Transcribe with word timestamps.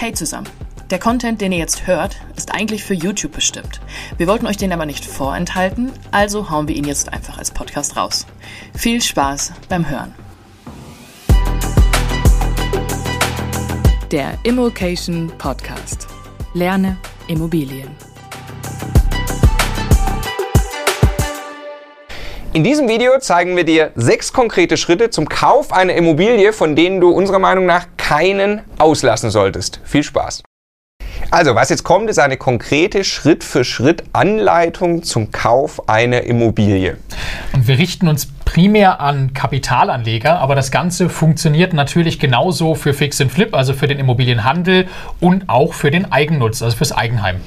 Hey 0.00 0.12
zusammen. 0.12 0.48
Der 0.90 1.00
Content, 1.00 1.40
den 1.40 1.50
ihr 1.50 1.58
jetzt 1.58 1.88
hört, 1.88 2.18
ist 2.36 2.54
eigentlich 2.54 2.84
für 2.84 2.94
YouTube 2.94 3.32
bestimmt. 3.32 3.80
Wir 4.16 4.28
wollten 4.28 4.46
euch 4.46 4.56
den 4.56 4.72
aber 4.72 4.86
nicht 4.86 5.04
vorenthalten, 5.04 5.90
also 6.12 6.50
hauen 6.50 6.68
wir 6.68 6.76
ihn 6.76 6.84
jetzt 6.84 7.12
einfach 7.12 7.36
als 7.36 7.50
Podcast 7.50 7.96
raus. 7.96 8.24
Viel 8.76 9.02
Spaß 9.02 9.54
beim 9.68 9.90
Hören. 9.90 10.14
Der 14.12 14.34
Immokation 14.44 15.32
Podcast. 15.36 16.06
Lerne 16.54 16.96
Immobilien. 17.26 17.90
In 22.52 22.62
diesem 22.62 22.88
Video 22.88 23.18
zeigen 23.18 23.56
wir 23.56 23.64
dir 23.64 23.90
sechs 23.96 24.32
konkrete 24.32 24.76
Schritte 24.76 25.10
zum 25.10 25.28
Kauf 25.28 25.72
einer 25.72 25.94
Immobilie, 25.94 26.52
von 26.52 26.76
denen 26.76 27.00
du 27.00 27.10
unserer 27.10 27.40
Meinung 27.40 27.66
nach 27.66 27.88
keinen 28.08 28.62
auslassen 28.78 29.28
solltest. 29.28 29.82
Viel 29.84 30.02
Spaß! 30.02 30.42
Also, 31.30 31.54
was 31.54 31.68
jetzt 31.68 31.84
kommt, 31.84 32.08
ist 32.08 32.18
eine 32.18 32.38
konkrete 32.38 33.04
Schritt-für-Schritt-Anleitung 33.04 35.02
zum 35.02 35.30
Kauf 35.30 35.90
einer 35.90 36.22
Immobilie. 36.22 36.96
Und 37.52 37.68
wir 37.68 37.76
richten 37.76 38.08
uns 38.08 38.26
primär 38.46 39.02
an 39.02 39.34
Kapitalanleger, 39.34 40.38
aber 40.38 40.54
das 40.54 40.70
Ganze 40.70 41.10
funktioniert 41.10 41.74
natürlich 41.74 42.18
genauso 42.18 42.74
für 42.74 42.94
Fix 42.94 43.20
and 43.20 43.30
Flip, 43.30 43.54
also 43.54 43.74
für 43.74 43.88
den 43.88 43.98
Immobilienhandel 43.98 44.88
und 45.20 45.50
auch 45.50 45.74
für 45.74 45.90
den 45.90 46.10
Eigennutz, 46.10 46.62
also 46.62 46.78
fürs 46.78 46.92
Eigenheim. 46.92 47.42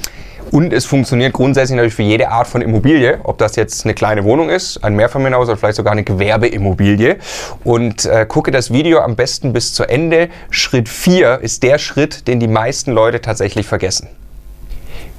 Und 0.52 0.73
es 0.73 0.86
funktioniert 0.86 1.32
grundsätzlich 1.32 1.78
natürlich 1.78 1.94
für 1.94 2.04
jede 2.04 2.30
Art 2.30 2.46
von 2.46 2.62
Immobilie, 2.62 3.20
ob 3.23 3.38
das 3.38 3.55
jetzt 3.55 3.86
eine 3.86 3.94
kleine 3.94 4.26
Wohnung 4.26 4.50
ist, 4.50 4.84
ein 4.84 4.96
Mehrfamilienhaus 4.96 5.48
oder 5.48 5.58
vielleicht 5.58 5.77
sogar 5.77 5.94
eine 5.94 6.04
Gewerbeimmobilie. 6.04 7.18
Und 7.64 8.05
äh, 8.05 8.26
gucke 8.27 8.52
das 8.52 8.72
Video 8.72 9.00
am 9.00 9.16
besten 9.16 9.54
bis 9.54 9.74
zu 9.74 9.86
Ende. 9.86 10.30
Schritt 10.50 10.90
4 10.90 11.40
ist 11.41 11.64
der 11.64 11.77
Schritt, 11.77 12.27
den 12.27 12.41
die 12.41 12.50
meisten 12.50 12.91
Leute 12.91 13.22
tatsächlich 13.22 13.66
vergessen. 13.66 14.10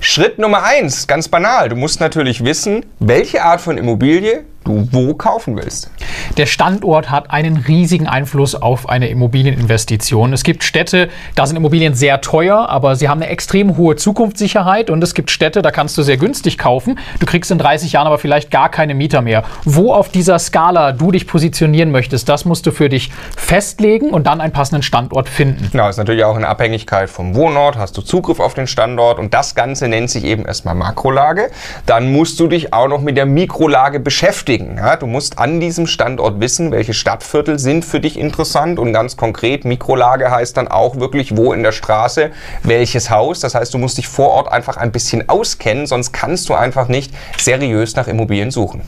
Schritt 0.01 0.39
Nummer 0.39 0.65
1, 0.65 1.07
ganz 1.07 1.29
banal. 1.29 1.71
Du 1.71 1.77
musst 1.77 2.01
natürlich 2.01 2.45
wissen, 2.45 2.85
welche 2.99 3.43
Art 3.43 3.61
von 3.61 3.79
Immobilie 3.79 4.45
du 4.65 4.89
wo 4.93 5.15
kaufen 5.15 5.57
willst. 5.57 5.91
Der 6.37 6.47
Standort 6.47 7.11
hat 7.11 7.31
einen 7.31 7.57
riesigen 7.57 8.07
Einfluss 8.07 8.55
auf 8.55 8.89
eine 8.89 9.09
Immobilieninvestition. 9.09 10.33
Es 10.33 10.43
gibt 10.43 10.65
Städte, 10.65 11.09
da 11.35 11.47
sind 11.47 11.57
Immobilien 11.57 11.95
sehr 11.95 12.21
teuer, 12.21 12.69
aber 12.69 12.97
sie 12.97 13.09
haben 13.09 13.21
eine 13.21 13.31
extrem 13.31 13.77
hohe 13.77 13.97
Zukunftssicherheit 13.97 14.91
und 14.91 15.03
es 15.03 15.15
gibt 15.15 15.31
Städte, 15.31 15.63
da 15.63 15.71
kannst 15.71 15.99
du 15.99 16.03
sehr 16.03 16.17
günstig 16.17 16.59
kaufen. 16.59 16.99
Du 17.21 17.27
kriegst 17.27 17.51
in 17.51 17.59
30 17.59 17.93
Jahren 17.93 18.07
aber 18.07 18.19
vielleicht 18.19 18.51
gar 18.51 18.71
keine 18.71 18.95
Mieter 18.95 19.21
mehr. 19.21 19.45
Wo 19.65 19.93
auf 19.93 20.09
dieser 20.09 20.39
Skala 20.39 20.93
du 20.93 21.11
dich 21.11 21.27
positionieren 21.27 21.91
möchtest, 21.91 22.29
das 22.29 22.45
musst 22.45 22.67
du 22.67 22.71
für 22.71 22.89
dich 22.89 23.11
festlegen 23.37 24.11
und 24.11 24.27
dann 24.27 24.41
einen 24.41 24.53
passenden 24.53 24.83
Standort 24.83 25.29
finden. 25.29 25.69
Genau, 25.73 25.89
ist 25.89 25.99
natürlich 25.99 26.25
auch 26.25 26.37
in 26.37 26.45
Abhängigkeit 26.45 27.11
vom 27.11 27.35
Wohnort, 27.35 27.77
hast 27.77 27.97
du 27.97 28.03
Zugriff 28.03 28.41
auf 28.41 28.55
den 28.55 28.67
Standort 28.67 29.19
und 29.19 29.35
das 29.35 29.55
Ganze 29.55 29.89
nennt 29.89 30.11
sich 30.11 30.25
eben 30.25 30.45
erstmal 30.45 30.75
Makrolage. 30.75 31.51
Dann 31.87 32.13
musst 32.13 32.39
du 32.41 32.49
dich 32.49 32.73
auch 32.73 32.89
noch 32.89 33.01
mit 33.01 33.17
der 33.17 33.27
Mikrolage 33.27 34.01
beschäftigen 34.01 34.52
beschäftigen. 34.53 34.77
Ja, 34.77 34.97
du 34.97 35.07
musst 35.07 35.39
an 35.39 35.61
diesem 35.61 35.87
Standort 35.87 36.41
wissen, 36.41 36.71
welche 36.71 36.95
Stadtviertel 36.95 37.59
sind 37.59 37.85
für 37.85 38.01
dich 38.01 38.19
interessant 38.19 38.79
und 38.79 38.93
ganz 38.93 39.17
konkret 39.17 39.65
Mikrolage 39.65 40.31
heißt 40.31 40.57
dann 40.57 40.69
auch 40.69 40.97
wirklich, 40.97 41.37
wo 41.37 41.53
in 41.53 41.63
der 41.63 41.73
Straße 41.73 42.31
welches 42.63 43.11
Haus. 43.11 43.41
Das 43.41 43.55
heißt, 43.55 43.73
du 43.75 43.79
musst 43.79 43.99
dich 43.99 44.09
vor 44.09 44.31
Ort 44.31 44.51
einfach 44.51 44.77
ein 44.77 44.93
bisschen 44.93 45.29
auskennen, 45.29 45.87
sonst 45.87 46.13
kannst 46.13 46.49
du 46.49 46.55
einfach 46.55 46.89
nicht 46.89 47.13
seriös 47.39 47.97
nach 47.97 48.09
Immobilien 48.09 48.51
suchen. 48.51 48.83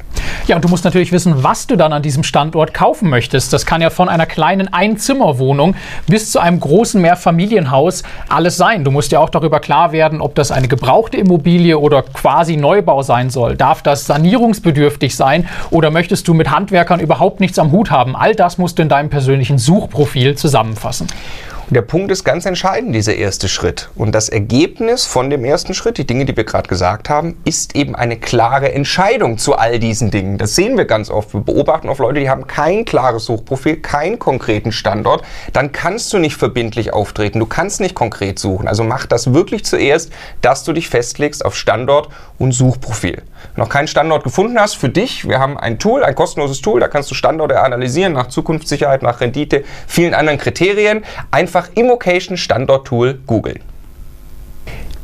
Ja, 0.47 0.57
und 0.57 0.65
du 0.65 0.69
musst 0.69 0.85
natürlich 0.85 1.13
wissen, 1.13 1.43
was 1.43 1.67
du 1.67 1.77
dann 1.77 1.93
an 1.93 2.03
diesem 2.03 2.23
Standort 2.23 2.75
kaufen 2.75 3.09
möchtest. 3.09 3.53
Das 3.53 3.65
kann 3.65 3.81
ja 3.81 3.91
von 3.91 4.09
einer 4.09 4.27
kleinen 4.27 4.73
Einzimmerwohnung 4.73 5.75
bis 6.07 6.31
zu 6.31 6.39
einem 6.39 6.61
großen 6.61 7.01
Mehrfamilienhaus 7.01 8.03
alles 8.29 8.57
sein. 8.57 8.85
Du 8.85 8.91
musst 8.91 9.13
ja 9.13 9.21
auch 9.21 9.31
darüber 9.31 9.61
klar 9.61 9.93
werden, 9.93 10.21
ob 10.21 10.35
das 10.35 10.51
eine 10.51 10.69
gebrauchte 10.69 11.17
Immobilie 11.17 11.79
oder 11.79 12.03
quasi 12.03 12.57
Neubau 12.57 13.03
sein 13.03 13.31
soll. 13.31 13.57
Darf 13.57 13.83
das 13.83 14.07
sanierungsbedürftig 14.07 15.17
sein 15.17 15.49
oder 15.71 15.91
möchtest 15.91 16.29
du 16.29 16.35
mit 16.35 16.51
Handwerkern 16.51 17.01
überhaupt 17.01 17.41
nichts 17.41 17.59
am 17.59 17.73
Hut 17.73 17.91
haben? 17.91 18.17
All 18.17 18.35
das 18.35 18.59
musst 18.59 18.79
du 18.79 18.83
in 18.83 18.89
deinem 18.89 19.11
persönlichen 19.11 19.59
Suchprofil 19.59 20.37
zusammenfassen. 20.37 21.09
Der 21.71 21.81
Punkt 21.81 22.13
ist 22.13 22.25
ganz 22.25 22.45
entscheidend, 22.45 22.95
dieser 22.95 23.15
erste 23.15 23.49
Schritt. 23.49 23.89
Und 23.95 24.15
das 24.15 24.29
Ergebnis 24.29 25.07
von 25.07 25.31
dem 25.31 25.47
ersten 25.47 25.73
Schritt, 25.73 25.97
die 25.97 26.07
Dinge, 26.07 26.27
die 26.27 26.37
wir 26.37 26.45
gerade 26.45 26.69
gesagt 26.69 27.09
haben, 27.09 27.39
ist 27.47 27.75
eben 27.75 27.97
eine 27.97 28.19
klare 28.19 28.73
Entscheidung 28.73 29.39
zu 29.39 29.57
all 29.57 29.79
diesen 29.79 30.11
Dingen. 30.11 30.37
Das 30.37 30.55
sehen 30.55 30.77
wir 30.77 30.85
ganz 30.85 31.09
oft. 31.09 31.33
Wir 31.33 31.41
beobachten 31.41 31.89
oft 31.89 32.01
Leute, 32.01 32.21
die 32.21 32.29
haben 32.29 32.47
kein 32.47 32.85
klares 32.85 33.25
Suchprofil, 33.25 33.77
keinen 33.77 34.19
konkreten 34.19 34.73
Standort. 34.73 35.25
Dann 35.55 35.73
kannst 35.73 36.13
du 36.13 36.19
nicht 36.19 36.37
verbindlich 36.37 36.93
auftreten. 36.93 37.39
Du 37.39 37.47
kannst 37.47 37.81
nicht 37.81 37.95
konkret 37.95 38.39
suchen. 38.39 38.69
Also 38.69 38.85
mach 38.85 39.07
das 39.07 39.33
wirklich 39.33 39.65
zuerst, 39.65 40.13
dass 40.43 40.65
du 40.65 40.75
dich 40.75 40.91
festlegst 40.91 41.45
auf 41.45 41.57
Standort 41.57 42.11
und 42.39 42.53
Suchprofil. 42.53 43.23
Noch 43.57 43.69
keinen 43.69 43.89
Standort 43.89 44.25
gefunden 44.25 44.59
hast 44.59 44.77
für 44.77 44.89
dich, 44.89 45.29
wir 45.29 45.39
haben 45.39 45.59
ein 45.59 45.79
Tool, 45.79 46.05
ein 46.05 46.15
kostenloses 46.15 46.61
Tool, 46.61 46.81
da 46.81 46.89
kannst 46.89 47.11
du 47.11 47.15
Standorte 47.15 47.61
analysieren 47.61 48.13
nach 48.13 48.29
Zukunftssicherheit, 48.29 49.03
nach 49.03 49.21
Rendite, 49.21 49.65
vielen 49.87 50.15
anderen 50.15 50.39
Kriterien. 50.39 51.05
Einfach 51.31 51.69
Immocation 51.75 52.37
Standort 52.37 52.87
Tool 52.87 53.15
googeln. 53.27 53.61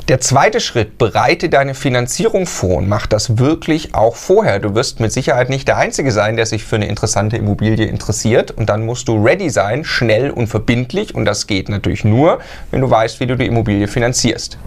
Der 0.07 0.19
zweite 0.19 0.59
Schritt, 0.59 0.97
bereite 0.97 1.47
deine 1.47 1.73
Finanzierung 1.73 2.45
vor 2.45 2.79
und 2.79 2.89
mach 2.89 3.07
das 3.07 3.37
wirklich 3.37 3.95
auch 3.95 4.17
vorher. 4.17 4.59
Du 4.59 4.75
wirst 4.75 4.99
mit 4.99 5.13
Sicherheit 5.13 5.49
nicht 5.49 5.69
der 5.69 5.77
Einzige 5.77 6.11
sein, 6.11 6.35
der 6.35 6.45
sich 6.45 6.65
für 6.65 6.75
eine 6.75 6.87
interessante 6.87 7.37
Immobilie 7.37 7.85
interessiert. 7.85 8.51
Und 8.51 8.67
dann 8.67 8.85
musst 8.85 9.07
du 9.07 9.23
ready 9.23 9.49
sein, 9.49 9.85
schnell 9.85 10.31
und 10.31 10.47
verbindlich. 10.47 11.15
Und 11.15 11.23
das 11.23 11.47
geht 11.47 11.69
natürlich 11.69 12.03
nur, 12.03 12.39
wenn 12.71 12.81
du 12.81 12.89
weißt, 12.89 13.21
wie 13.21 13.27
du 13.27 13.37
die 13.37 13.45
Immobilie 13.45 13.87
finanzierst. 13.87 14.57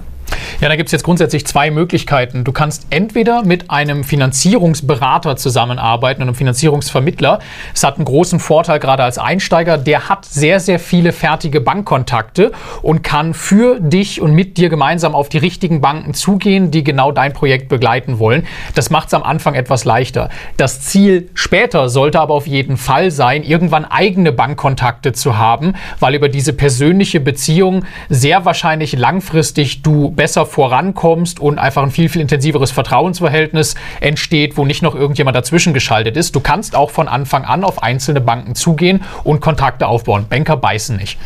Ja, 0.61 0.69
da 0.69 0.77
gibt 0.77 0.89
es 0.89 0.93
jetzt 0.93 1.05
grundsätzlich 1.05 1.47
zwei 1.47 1.71
Möglichkeiten. 1.71 2.45
Du 2.45 2.53
kannst 2.53 2.87
entweder 2.91 3.45
mit 3.45 3.71
einem 3.71 4.03
Finanzierungsberater 4.03 5.37
zusammenarbeiten 5.37 6.23
einem 6.23 6.35
Finanzierungsvermittler. 6.35 7.41
Es 7.75 7.85
hat 7.85 7.97
einen 7.97 8.05
großen 8.05 8.41
Vorteil 8.41 8.79
gerade 8.79 9.03
als 9.03 9.19
Einsteiger. 9.19 9.77
Der 9.77 10.09
hat 10.09 10.25
sehr, 10.25 10.61
sehr 10.61 10.79
viele 10.79 11.13
fertige 11.13 11.61
Bankkontakte 11.61 12.53
und 12.83 13.03
kann 13.03 13.35
für 13.35 13.79
dich 13.79 14.23
und 14.23 14.33
mit 14.33 14.57
dir 14.57 14.69
gemeinsam 14.69 15.15
auf 15.15 15.29
die 15.29 15.39
richtigen 15.39 15.81
Banken 15.81 16.15
zugehen, 16.15 16.71
die 16.71 16.83
genau 16.83 17.13
dein 17.13 17.33
Projekt 17.33 17.69
begleiten 17.69 18.19
wollen. 18.19 18.47
Das 18.75 18.91
macht 18.91 19.09
es 19.09 19.15
am 19.15 19.23
Anfang 19.23 19.55
etwas 19.55 19.85
leichter. 19.85 20.31
Das 20.57 20.81
Ziel 20.81 21.29
später 21.35 21.89
sollte 21.89 22.21
aber 22.21 22.35
auf 22.35 22.47
jeden 22.47 22.77
Fall 22.77 23.11
sein, 23.11 23.43
irgendwann 23.43 23.85
eigene 23.85 24.33
Bankkontakte 24.33 25.13
zu 25.13 25.37
haben, 25.37 25.75
weil 26.01 26.15
über 26.15 26.29
diese 26.29 26.53
persönliche 26.53 27.21
Beziehung 27.21 27.85
sehr 28.09 28.45
wahrscheinlich 28.45 28.93
langfristig 28.95 29.83
du 29.83 30.14
besser 30.17 30.47
vorankommst 30.47 31.41
und 31.41 31.59
einfach 31.59 31.83
ein 31.83 31.91
viel, 31.91 32.09
viel 32.09 32.23
intensiveres 32.23 32.71
Vertrauensverhältnis 32.71 33.75
entsteht, 34.01 34.57
wo 34.57 34.65
nicht 34.65 34.83
noch 34.83 34.95
irgendjemand 34.95 35.37
dazwischen 35.37 35.75
geschaltet 35.75 36.17
ist. 36.17 36.35
Du 36.35 36.41
kannst 36.41 36.77
auch 36.77 36.91
von 36.91 37.09
Anfang 37.09 37.45
an 37.45 37.65
auf 37.65 37.83
einzelne 37.83 38.21
Banken 38.21 38.55
zugehen 38.55 39.03
und 39.25 39.41
Kontakte 39.41 39.87
aufbauen. 39.87 40.27
Banker 40.29 40.57
beißen 40.57 40.97
nicht. 40.97 41.19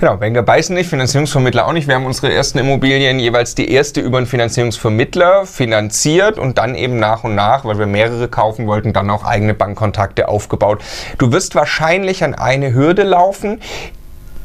Genau, 0.00 0.16
Banker 0.16 0.42
beißen 0.42 0.74
nicht, 0.74 0.88
Finanzierungsvermittler 0.88 1.68
auch 1.68 1.74
nicht. 1.74 1.86
Wir 1.86 1.94
haben 1.94 2.06
unsere 2.06 2.32
ersten 2.32 2.56
Immobilien 2.56 3.18
jeweils 3.18 3.54
die 3.54 3.70
erste 3.70 4.00
über 4.00 4.16
einen 4.16 4.26
Finanzierungsvermittler 4.26 5.44
finanziert 5.44 6.38
und 6.38 6.56
dann 6.56 6.74
eben 6.74 6.98
nach 6.98 7.22
und 7.22 7.34
nach, 7.34 7.66
weil 7.66 7.78
wir 7.78 7.84
mehrere 7.84 8.26
kaufen 8.26 8.66
wollten, 8.66 8.94
dann 8.94 9.10
auch 9.10 9.24
eigene 9.24 9.52
Bankkontakte 9.52 10.28
aufgebaut. 10.28 10.80
Du 11.18 11.32
wirst 11.32 11.54
wahrscheinlich 11.54 12.24
an 12.24 12.34
eine 12.34 12.72
Hürde 12.72 13.02
laufen, 13.02 13.60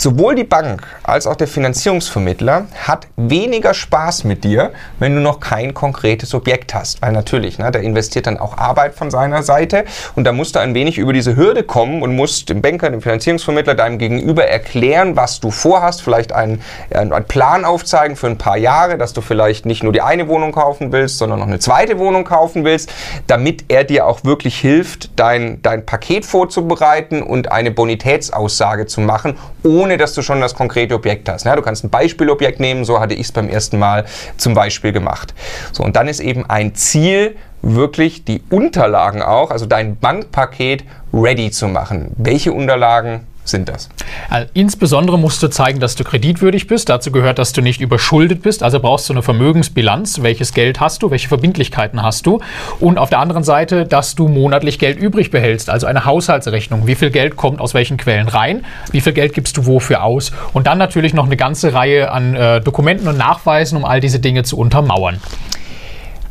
Sowohl 0.06 0.36
die 0.36 0.44
Bank 0.44 0.84
als 1.02 1.26
auch 1.26 1.36
der 1.36 1.48
Finanzierungsvermittler 1.48 2.68
hat 2.78 3.08
weniger 3.16 3.74
Spaß 3.74 4.24
mit 4.24 4.44
dir, 4.44 4.72
wenn 5.00 5.16
du 5.16 5.20
noch 5.20 5.40
kein 5.40 5.74
konkretes 5.74 6.36
Objekt 6.36 6.76
hast. 6.76 7.02
Weil 7.02 7.12
natürlich, 7.12 7.58
ne, 7.58 7.72
der 7.72 7.82
investiert 7.82 8.28
dann 8.28 8.38
auch 8.38 8.56
Arbeit 8.56 8.94
von 8.94 9.10
seiner 9.10 9.42
Seite 9.42 9.84
und 10.16 10.26
da 10.26 10.32
musst 10.32 10.54
du 10.54 10.60
ein 10.60 10.76
wenig 10.76 11.00
über 11.00 11.12
diese 11.12 11.36
Hürde 11.36 11.64
kommen 11.64 12.04
und 12.04 12.16
musst 12.16 12.50
dem 12.50 12.62
Banker, 12.62 12.92
dem 12.92 13.02
Finanzierungsvermittler, 13.02 13.74
deinem 13.74 13.98
Gegenüber 13.98 14.46
erklären, 14.46 15.16
was 15.16 15.40
du 15.40 15.50
vorhast, 15.50 16.04
vielleicht 16.04 16.34
einen, 16.34 16.62
einen 16.92 17.26
Plan 17.26 17.66
aufzeigen 17.66 18.16
für 18.16 18.28
ein 18.28 18.38
paar 18.38 18.58
Jahre, 18.58 19.00
dass 19.00 19.14
du 19.14 19.22
vielleicht 19.22 19.66
nicht 19.66 19.82
nur 19.82 19.92
die 19.92 20.02
eine 20.04 20.28
Wohnung 20.28 20.52
kaufen 20.52 20.92
willst, 20.92 21.18
sondern 21.18 21.40
noch 21.40 21.48
eine 21.48 21.58
zweite 21.58 21.98
Wohnung 21.98 22.26
kaufen 22.26 22.64
willst, 22.64 22.94
damit 23.26 23.66
er 23.70 23.84
dir 23.84 24.06
auch 24.06 24.24
wirklich 24.24 24.60
hilft, 24.60 25.20
dein, 25.20 25.64
dein 25.64 25.84
Paket 25.84 26.28
vorzubereiten 26.28 27.24
und 27.24 27.52
eine 27.52 27.72
Bonitätsaussage 27.72 28.86
zu 28.86 29.02
machen, 29.02 29.40
ohne 29.64 29.95
ohne 29.96 30.02
dass 30.02 30.14
du 30.14 30.22
schon 30.22 30.42
das 30.42 30.56
konkrete 30.56 30.94
Objekt 30.94 31.30
hast. 31.30 31.46
Ja, 31.46 31.56
du 31.56 31.62
kannst 31.62 31.86
ein 31.86 31.90
Beispielobjekt 31.90 32.60
nehmen, 32.60 32.84
so 32.84 33.00
hatte 33.00 33.14
ich 33.14 33.28
es 33.28 33.32
beim 33.32 33.48
ersten 33.48 33.80
Mal 33.80 34.04
zum 34.36 34.54
Beispiel 34.54 34.92
gemacht. 34.92 35.34
So, 35.72 35.84
und 35.84 35.96
dann 35.96 36.10
ist 36.10 36.20
eben 36.20 36.46
ein 36.50 36.76
Ziel, 36.76 37.38
wirklich 37.62 38.26
die 38.26 38.44
Unterlagen 38.50 39.22
auch, 39.24 39.52
also 39.52 39.66
dein 39.66 39.98
Bankpaket 39.98 40.84
ready 41.14 41.50
zu 41.50 41.70
machen. 41.70 42.12
Welche 42.18 42.52
Unterlagen 42.52 43.26
sind 43.46 43.70
das? 43.70 43.90
Also 44.30 44.50
insbesondere 44.54 45.18
musst 45.18 45.42
du 45.42 45.48
zeigen, 45.48 45.80
dass 45.80 45.96
du 45.96 46.04
kreditwürdig 46.04 46.68
bist. 46.68 46.90
Dazu 46.90 47.12
gehört, 47.12 47.40
dass 47.40 47.54
du 47.54 47.62
nicht 47.62 47.82
überschuldet 47.82 48.42
bist. 48.42 48.64
Also 48.64 48.80
brauchst 48.80 49.08
du 49.10 49.14
eine 49.14 49.22
Vermögensbilanz. 49.22 50.22
Welches 50.22 50.54
Geld 50.54 50.80
hast 50.80 51.04
du? 51.04 51.12
Welche 51.12 51.28
Verbindlichkeiten 51.28 52.02
hast 52.02 52.26
du? 52.26 52.40
Und 52.80 52.98
auf 52.98 53.10
der 53.10 53.20
anderen 53.20 53.44
Seite, 53.44 53.86
dass 53.86 54.16
du 54.16 54.28
monatlich 54.28 54.80
Geld 54.80 54.98
übrig 54.98 55.32
behältst. 55.32 55.70
Also 55.70 55.88
eine 55.88 56.06
Haushaltsrechnung. 56.06 56.88
Wie 56.88 56.96
viel 56.96 57.12
Geld 57.12 57.36
kommt 57.36 57.62
aus 57.62 57.74
welchen 57.74 57.98
Quellen 57.98 58.28
rein? 58.28 58.66
Wie 58.92 59.02
viel 59.02 59.14
Geld 59.14 59.34
gibst 59.34 59.58
du 59.58 59.66
wofür 59.66 60.04
aus? 60.04 60.32
Und 60.54 60.68
dann 60.68 60.78
natürlich 60.78 61.14
noch 61.14 61.26
eine 61.26 61.38
ganze 61.38 61.74
Reihe 61.74 62.12
an 62.12 62.36
äh, 62.36 62.62
Dokumenten 62.62 63.08
und 63.08 63.18
Nachweisen, 63.18 63.78
um 63.78 63.86
all 63.86 64.00
diese 64.00 64.20
Dinge 64.20 64.44
zu 64.44 64.58
untermauern. 64.58 65.22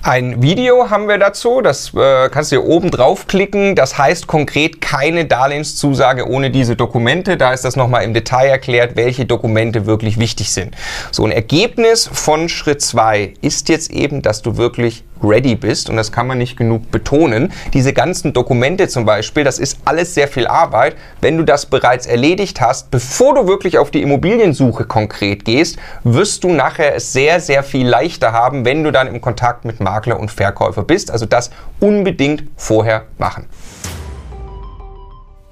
Ein 0.07 0.43
Video 0.43 0.91
haben 0.91 1.09
wir 1.09 1.17
dazu, 1.17 1.63
das 1.63 1.95
äh, 1.95 2.29
kannst 2.29 2.53
du 2.53 2.57
hier 2.57 2.67
oben 2.67 2.91
draufklicken. 2.91 3.75
Das 3.75 3.97
heißt 3.97 4.27
konkret 4.27 4.83
keine 4.83 5.25
Darlehenszusage 5.25 6.29
ohne 6.29 6.51
diese 6.51 6.77
Dokumente. 6.77 7.39
Da 7.39 7.55
ist 7.55 7.65
das 7.65 7.75
nochmal 7.75 8.05
im 8.05 8.13
Detail 8.13 8.49
erklärt, 8.49 8.97
welche 8.97 9.25
Dokumente 9.25 9.87
wirklich 9.87 10.19
wichtig 10.19 10.53
sind. 10.53 10.77
So 11.11 11.25
ein 11.25 11.33
Ergebnis 11.33 12.07
von 12.13 12.51
Schritt 12.51 12.83
2 12.83 13.33
ist 13.41 13.71
jetzt 13.71 13.91
eben, 13.91 14.21
dass 14.21 14.43
du 14.43 14.59
wirklich 14.59 15.05
ready 15.23 15.55
bist 15.55 15.89
und 15.91 15.97
das 15.97 16.13
kann 16.13 16.27
man 16.27 16.39
nicht 16.39 16.57
genug 16.57 16.91
betonen. 16.91 17.53
Diese 17.73 17.93
ganzen 17.93 18.33
Dokumente 18.33 18.89
zum 18.89 19.05
Beispiel, 19.05 19.45
das 19.45 19.59
ist 19.59 19.79
alles 19.85 20.15
sehr 20.15 20.29
viel 20.29 20.47
Arbeit. 20.47 20.97
Wenn 21.21 21.37
du 21.37 21.45
das 21.45 21.67
bereits 21.67 22.07
erledigt 22.07 22.61
hast, 22.61 22.91
bevor 22.91 23.35
du 23.35 23.47
wirklich 23.47 23.79
auf 23.79 23.91
die 23.91 24.03
Immobiliensuche 24.03 24.85
konkret 24.85 25.45
gehst, 25.45 25.79
wirst 26.03 26.45
du 26.45 26.53
nachher 26.53 26.95
es 26.95 27.13
sehr, 27.13 27.41
sehr 27.41 27.63
viel 27.63 27.87
leichter 27.87 28.33
haben, 28.33 28.65
wenn 28.65 28.85
du 28.85 28.91
dann 28.91 29.07
im 29.07 29.21
Kontakt 29.21 29.65
mit 29.65 29.81
Makler 29.81 30.19
und 30.19 30.31
Verkäufer 30.31 30.83
bist. 30.83 31.11
Also 31.11 31.27
das 31.27 31.51
unbedingt 31.81 32.45
vorher 32.57 33.05
machen. 33.19 33.47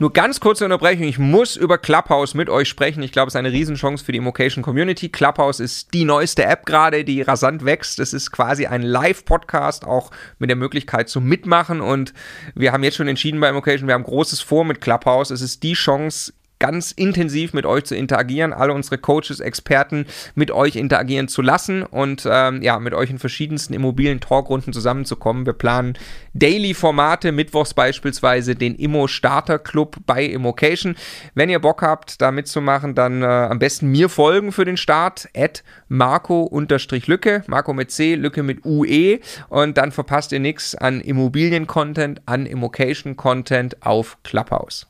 Nur 0.02 0.12
ganz 0.12 0.40
kurze 0.40 0.64
Unterbrechung. 0.64 1.04
Ich 1.04 1.20
muss 1.20 1.54
über 1.54 1.78
Clubhouse 1.78 2.34
mit 2.34 2.50
euch 2.50 2.68
sprechen. 2.68 3.04
Ich 3.04 3.12
glaube, 3.12 3.28
es 3.28 3.34
ist 3.34 3.38
eine 3.38 3.52
Riesenchance 3.52 4.04
für 4.04 4.10
die 4.10 4.18
Immocation 4.18 4.64
Community. 4.64 5.08
Clubhouse 5.08 5.60
ist 5.60 5.94
die 5.94 6.04
neueste 6.04 6.44
App 6.44 6.66
gerade, 6.66 7.04
die 7.04 7.22
rasant 7.22 7.64
wächst. 7.64 8.00
Es 8.00 8.12
ist 8.12 8.32
quasi 8.32 8.66
ein 8.66 8.82
Live-Podcast, 8.82 9.84
auch 9.84 10.10
mit 10.40 10.50
der 10.50 10.56
Möglichkeit 10.56 11.08
zu 11.08 11.20
mitmachen. 11.20 11.80
Und 11.80 12.14
wir 12.56 12.72
haben 12.72 12.82
jetzt 12.82 12.96
schon 12.96 13.06
entschieden 13.06 13.38
bei 13.38 13.48
Immocation, 13.48 13.86
wir 13.86 13.94
haben 13.94 14.02
großes 14.02 14.40
vor 14.40 14.64
mit 14.64 14.80
Clubhouse. 14.80 15.30
Es 15.30 15.40
ist 15.40 15.62
die 15.62 15.74
Chance, 15.74 16.32
ganz 16.62 16.92
intensiv 16.92 17.54
mit 17.54 17.66
euch 17.66 17.82
zu 17.82 17.96
interagieren, 17.96 18.52
alle 18.52 18.72
unsere 18.72 18.96
Coaches, 18.96 19.40
Experten 19.40 20.06
mit 20.36 20.52
euch 20.52 20.76
interagieren 20.76 21.26
zu 21.26 21.42
lassen 21.42 21.82
und 21.82 22.22
ähm, 22.30 22.62
ja, 22.62 22.78
mit 22.78 22.94
euch 22.94 23.10
in 23.10 23.18
verschiedensten 23.18 23.74
Immobilien-Talkrunden 23.74 24.72
zusammenzukommen. 24.72 25.44
Wir 25.44 25.54
planen 25.54 25.94
Daily-Formate, 26.34 27.32
mittwochs 27.32 27.74
beispielsweise 27.74 28.54
den 28.54 28.76
Immo 28.76 29.08
Starter 29.08 29.58
Club 29.58 29.96
bei 30.06 30.24
Immocation. 30.24 30.94
Wenn 31.34 31.50
ihr 31.50 31.58
Bock 31.58 31.82
habt, 31.82 32.22
da 32.22 32.30
mitzumachen, 32.30 32.94
dann 32.94 33.22
äh, 33.22 33.26
am 33.26 33.58
besten 33.58 33.88
mir 33.88 34.08
folgen 34.08 34.52
für 34.52 34.64
den 34.64 34.76
Start, 34.76 35.28
at 35.36 35.64
Marco-Lücke, 35.88 37.42
Marco 37.48 37.72
mit 37.72 37.90
C, 37.90 38.14
Lücke 38.14 38.44
mit 38.44 38.64
UE 38.64 39.18
und 39.48 39.76
dann 39.78 39.90
verpasst 39.90 40.30
ihr 40.30 40.38
nichts 40.38 40.76
an 40.76 41.00
Immobilien-Content, 41.00 42.22
an 42.26 42.46
Immocation-Content 42.46 43.84
auf 43.84 44.18
Clubhouse. 44.22 44.86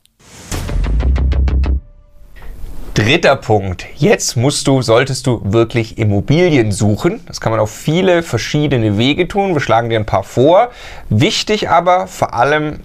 Dritter 2.93 3.37
Punkt. 3.37 3.87
Jetzt 3.95 4.37
musst 4.37 4.67
du, 4.67 4.83
solltest 4.83 5.25
du 5.25 5.41
wirklich 5.43 5.97
Immobilien 5.97 6.71
suchen. 6.71 7.21
Das 7.25 7.41
kann 7.41 7.51
man 7.51 7.59
auf 7.59 7.71
viele 7.71 8.21
verschiedene 8.21 8.99
Wege 8.99 9.27
tun. 9.27 9.55
Wir 9.55 9.61
schlagen 9.61 9.89
dir 9.89 9.99
ein 9.99 10.05
paar 10.05 10.21
vor. 10.21 10.69
Wichtig 11.09 11.71
aber 11.71 12.05
vor 12.05 12.35
allem 12.35 12.81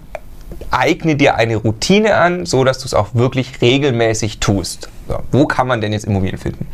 eigne 0.71 1.15
dir 1.15 1.35
eine 1.35 1.57
Routine 1.57 2.15
an, 2.15 2.47
so 2.47 2.63
dass 2.63 2.79
du 2.79 2.85
es 2.85 2.95
auch 2.95 3.09
wirklich 3.13 3.61
regelmäßig 3.61 4.39
tust. 4.39 4.89
So, 5.09 5.23
wo 5.31 5.47
kann 5.47 5.65
man 5.65 5.81
denn 5.81 5.91
jetzt 5.91 6.05
Immobilien 6.05 6.37
finden? 6.37 6.67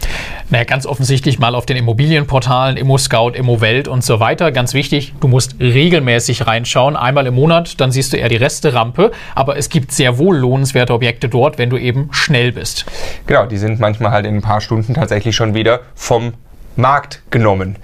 Naja, 0.50 0.66
ganz 0.66 0.86
offensichtlich 0.86 1.40
mal 1.40 1.56
auf 1.56 1.66
den 1.66 1.78
Immobilienportalen, 1.78 2.76
ImmoScout, 2.76 3.30
ImmoWelt 3.30 3.88
und 3.88 4.04
so 4.04 4.20
weiter. 4.20 4.52
Ganz 4.52 4.74
wichtig, 4.74 5.14
du 5.22 5.30
musst 5.30 5.56
regelmäßig 5.62 6.46
reinschauen. 6.46 6.98
Einmal 6.98 7.28
im 7.28 7.36
Monat, 7.36 7.80
dann 7.80 7.92
siehst 7.92 8.12
du 8.12 8.18
eher 8.18 8.28
die 8.28 8.36
Resterampe. 8.36 9.14
Aber 9.36 9.56
es 9.56 9.70
gibt 9.70 9.94
sehr 9.94 10.18
wohl 10.18 10.36
lohnenswerte 10.36 10.94
Objekte 10.94 11.30
dort, 11.30 11.58
wenn 11.58 11.70
du 11.70 11.78
eben 11.78 12.10
schnell 12.12 12.52
bist. 12.52 12.86
Genau, 13.26 13.46
die 13.46 13.58
sind 13.58 13.80
manchmal 13.80 14.12
halt 14.12 14.26
in 14.26 14.36
ein 14.36 14.42
paar 14.42 14.60
Stunden 14.60 14.94
tatsächlich 14.94 15.34
schon 15.34 15.54
wieder 15.54 15.80
vom 15.96 16.34
Markt 16.76 17.22
genommen. 17.32 17.78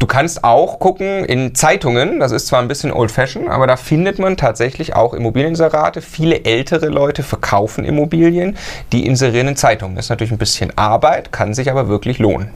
Du 0.00 0.06
kannst 0.06 0.42
auch 0.42 0.80
gucken 0.80 1.24
in 1.24 1.54
Zeitungen, 1.54 2.18
das 2.18 2.32
ist 2.32 2.48
zwar 2.48 2.60
ein 2.60 2.68
bisschen 2.68 2.92
old-fashioned, 2.92 3.48
aber 3.48 3.66
da 3.66 3.76
findet 3.76 4.18
man 4.18 4.36
tatsächlich 4.36 4.94
auch 4.94 5.14
Immobilienserate. 5.14 6.02
Viele 6.02 6.44
ältere 6.44 6.88
Leute 6.88 7.22
verkaufen 7.22 7.84
Immobilien, 7.84 8.56
die 8.92 9.06
inserieren 9.06 9.48
in 9.48 9.56
Zeitungen. 9.56 9.94
Das 9.94 10.06
ist 10.06 10.10
natürlich 10.10 10.32
ein 10.32 10.38
bisschen 10.38 10.76
Arbeit, 10.76 11.30
kann 11.30 11.54
sich 11.54 11.70
aber 11.70 11.88
wirklich 11.88 12.18
lohnen. 12.18 12.50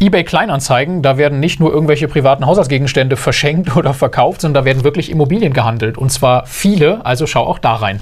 eBay 0.00 0.22
Kleinanzeigen, 0.22 1.02
da 1.02 1.18
werden 1.18 1.40
nicht 1.40 1.58
nur 1.58 1.72
irgendwelche 1.72 2.06
privaten 2.06 2.46
Haushaltsgegenstände 2.46 3.16
verschenkt 3.16 3.76
oder 3.76 3.92
verkauft, 3.92 4.42
sondern 4.42 4.62
da 4.62 4.64
werden 4.64 4.84
wirklich 4.84 5.10
Immobilien 5.10 5.52
gehandelt. 5.52 5.98
Und 5.98 6.12
zwar 6.12 6.46
viele, 6.46 7.04
also 7.04 7.26
schau 7.26 7.44
auch 7.44 7.58
da 7.58 7.74
rein. 7.74 8.00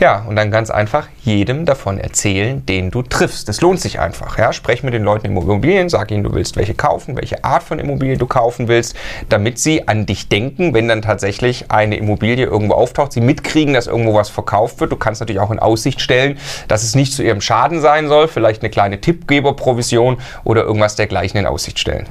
Ja, 0.00 0.24
und 0.28 0.36
dann 0.36 0.50
ganz 0.50 0.70
einfach 0.70 1.08
jedem 1.22 1.64
davon 1.66 1.98
erzählen, 1.98 2.64
den 2.66 2.90
du 2.90 3.02
triffst. 3.02 3.48
Das 3.48 3.60
lohnt 3.60 3.80
sich 3.80 4.00
einfach. 4.00 4.38
Ja? 4.38 4.52
Sprech 4.52 4.82
mit 4.82 4.92
den 4.92 5.04
Leuten 5.04 5.26
Immobilien, 5.26 5.88
sag 5.88 6.10
ihnen, 6.10 6.24
du 6.24 6.32
willst 6.32 6.56
welche 6.56 6.74
kaufen, 6.74 7.16
welche 7.16 7.44
Art 7.44 7.62
von 7.62 7.78
Immobilie 8.04 8.18
du 8.18 8.26
kaufen 8.26 8.68
willst, 8.68 8.96
damit 9.28 9.58
sie 9.58 9.88
an 9.88 10.06
dich 10.06 10.28
denken, 10.28 10.74
wenn 10.74 10.88
dann 10.88 11.02
tatsächlich 11.02 11.70
eine 11.70 11.96
Immobilie 11.96 12.44
irgendwo 12.44 12.74
auftaucht, 12.74 13.12
sie 13.12 13.20
mitkriegen, 13.20 13.74
dass 13.74 13.86
irgendwo 13.86 14.14
was 14.14 14.28
verkauft 14.28 14.80
wird. 14.80 14.92
Du 14.92 14.96
kannst 14.96 15.20
natürlich 15.20 15.40
auch 15.40 15.50
in 15.50 15.58
Aussicht 15.58 16.00
stellen, 16.00 16.38
dass 16.68 16.82
es 16.82 16.94
nicht 16.94 17.12
zu 17.12 17.22
ihrem 17.22 17.40
Schaden 17.40 17.80
sein 17.80 18.08
soll, 18.08 18.28
vielleicht 18.28 18.62
eine 18.62 18.70
kleine 18.70 19.00
Tippgeberprovision 19.00 20.18
oder 20.44 20.62
irgendwas 20.62 20.96
dergleichen 20.96 21.40
in 21.40 21.46
Aussicht 21.46 21.78
stellen. 21.78 22.06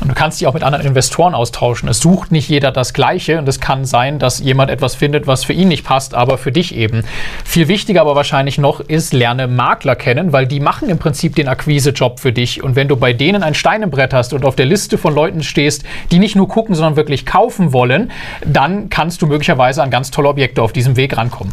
Und 0.00 0.08
du 0.08 0.14
kannst 0.14 0.40
dich 0.40 0.46
auch 0.46 0.54
mit 0.54 0.62
anderen 0.62 0.86
Investoren 0.86 1.34
austauschen. 1.34 1.88
Es 1.88 2.00
sucht 2.00 2.32
nicht 2.32 2.48
jeder 2.48 2.72
das 2.72 2.92
Gleiche 2.92 3.38
und 3.38 3.48
es 3.48 3.60
kann 3.60 3.84
sein, 3.84 4.18
dass 4.18 4.40
jemand 4.40 4.70
etwas 4.70 4.94
findet, 4.94 5.26
was 5.26 5.44
für 5.44 5.52
ihn 5.52 5.68
nicht 5.68 5.84
passt, 5.84 6.14
aber 6.14 6.38
für 6.38 6.52
dich 6.52 6.74
eben. 6.74 7.04
Viel 7.44 7.68
wichtiger 7.68 8.02
aber 8.02 8.14
wahrscheinlich 8.14 8.58
noch 8.58 8.80
ist, 8.80 9.12
lerne 9.12 9.46
Makler 9.46 9.96
kennen, 9.96 10.32
weil 10.32 10.46
die 10.46 10.60
machen 10.60 10.88
im 10.88 10.98
Prinzip 10.98 11.34
den 11.34 11.48
Akquisejob 11.48 12.20
für 12.20 12.32
dich. 12.32 12.62
Und 12.62 12.76
wenn 12.76 12.88
du 12.88 12.96
bei 12.96 13.12
denen 13.12 13.42
ein 13.42 13.54
Stein 13.54 13.82
im 13.82 13.90
Brett 13.90 14.12
hast 14.12 14.32
und 14.32 14.44
auf 14.44 14.56
der 14.56 14.66
Liste 14.66 14.98
von 14.98 15.14
Leuten 15.14 15.29
stehst, 15.42 15.84
die 16.10 16.18
nicht 16.18 16.36
nur 16.36 16.48
gucken, 16.48 16.74
sondern 16.74 16.96
wirklich 16.96 17.26
kaufen 17.26 17.72
wollen, 17.72 18.10
dann 18.44 18.90
kannst 18.90 19.22
du 19.22 19.26
möglicherweise 19.26 19.82
an 19.82 19.90
ganz 19.90 20.10
tolle 20.10 20.28
Objekte 20.28 20.62
auf 20.62 20.72
diesem 20.72 20.96
Weg 20.96 21.16
rankommen. 21.16 21.52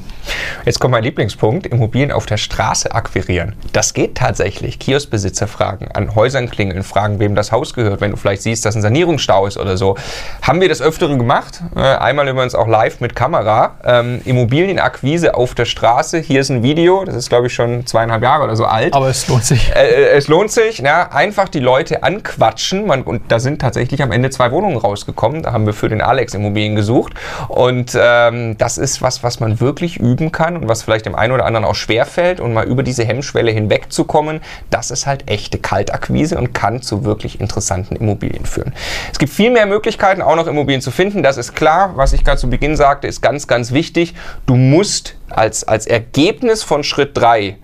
Jetzt 0.65 0.79
kommt 0.79 0.91
mein 0.91 1.03
Lieblingspunkt, 1.03 1.67
Immobilien 1.67 2.11
auf 2.11 2.25
der 2.25 2.37
Straße 2.37 2.91
akquirieren. 2.93 3.53
Das 3.73 3.93
geht 3.93 4.15
tatsächlich. 4.15 4.79
Kioskbesitzer 4.79 5.47
fragen, 5.47 5.89
an 5.93 6.15
Häusern 6.15 6.49
klingeln, 6.49 6.83
fragen, 6.83 7.19
wem 7.19 7.35
das 7.35 7.51
Haus 7.51 7.73
gehört, 7.73 8.01
wenn 8.01 8.11
du 8.11 8.17
vielleicht 8.17 8.41
siehst, 8.41 8.65
dass 8.65 8.75
ein 8.75 8.81
Sanierungsstau 8.81 9.47
ist 9.47 9.57
oder 9.57 9.77
so. 9.77 9.95
Haben 10.41 10.61
wir 10.61 10.69
das 10.69 10.81
Öfteren 10.81 11.17
gemacht, 11.17 11.61
äh, 11.75 11.79
einmal 11.79 12.27
übrigens 12.27 12.55
auch 12.55 12.67
live 12.67 12.99
mit 12.99 13.15
Kamera. 13.15 13.77
Ähm, 13.83 14.21
Immobilienakquise 14.25 15.35
auf 15.35 15.55
der 15.55 15.65
Straße, 15.65 16.19
hier 16.19 16.41
ist 16.41 16.49
ein 16.49 16.63
Video, 16.63 17.05
das 17.05 17.15
ist 17.15 17.29
glaube 17.29 17.47
ich 17.47 17.53
schon 17.53 17.85
zweieinhalb 17.85 18.23
Jahre 18.23 18.43
oder 18.43 18.55
so 18.55 18.65
alt. 18.65 18.93
Aber 18.93 19.09
es 19.09 19.27
lohnt 19.27 19.45
sich. 19.45 19.71
Äh, 19.75 19.87
äh 19.87 20.17
es 20.17 20.27
lohnt 20.27 20.51
sich, 20.51 20.79
ja, 20.79 21.11
einfach 21.11 21.49
die 21.49 21.59
Leute 21.59 22.03
anquatschen 22.03 22.87
Man, 22.87 23.03
und 23.03 23.31
da 23.31 23.39
sind 23.39 23.61
tatsächlich 23.67 24.01
am 24.01 24.11
Ende 24.11 24.29
zwei 24.29 24.51
Wohnungen 24.51 24.77
rausgekommen. 24.77 25.43
Da 25.43 25.51
haben 25.51 25.65
wir 25.65 25.73
für 25.73 25.89
den 25.89 26.01
Alex 26.01 26.33
Immobilien 26.33 26.75
gesucht 26.75 27.13
und 27.49 27.97
ähm, 27.99 28.57
das 28.57 28.77
ist 28.77 29.01
was, 29.01 29.23
was 29.23 29.39
man 29.39 29.59
wirklich 29.59 29.97
üben 29.97 30.31
kann 30.31 30.55
und 30.55 30.69
was 30.69 30.83
vielleicht 30.83 31.05
dem 31.05 31.15
einen 31.15 31.33
oder 31.33 31.45
anderen 31.45 31.65
auch 31.65 31.75
schwerfällt 31.75 32.39
und 32.39 32.53
mal 32.53 32.65
über 32.65 32.83
diese 32.83 33.03
Hemmschwelle 33.03 33.51
hinwegzukommen, 33.51 34.41
das 34.69 34.89
ist 34.89 35.05
halt 35.05 35.29
echte 35.29 35.57
Kaltakquise 35.57 36.37
und 36.37 36.53
kann 36.53 36.81
zu 36.81 37.03
wirklich 37.03 37.41
interessanten 37.41 37.95
Immobilien 37.95 38.45
führen. 38.45 38.73
Es 39.11 39.19
gibt 39.19 39.33
viel 39.33 39.51
mehr 39.51 39.65
Möglichkeiten, 39.65 40.21
auch 40.21 40.35
noch 40.35 40.47
Immobilien 40.47 40.81
zu 40.81 40.91
finden. 40.91 41.23
Das 41.23 41.37
ist 41.37 41.55
klar. 41.55 41.93
Was 41.95 42.13
ich 42.13 42.23
gerade 42.23 42.37
zu 42.37 42.49
Beginn 42.49 42.75
sagte, 42.75 43.07
ist 43.07 43.21
ganz, 43.21 43.47
ganz 43.47 43.71
wichtig. 43.73 44.15
Du 44.45 44.55
musst 44.55 45.15
als, 45.29 45.65
als 45.65 45.87
Ergebnis 45.87 46.63
von 46.63 46.83
Schritt 46.83 47.17
3 47.17 47.57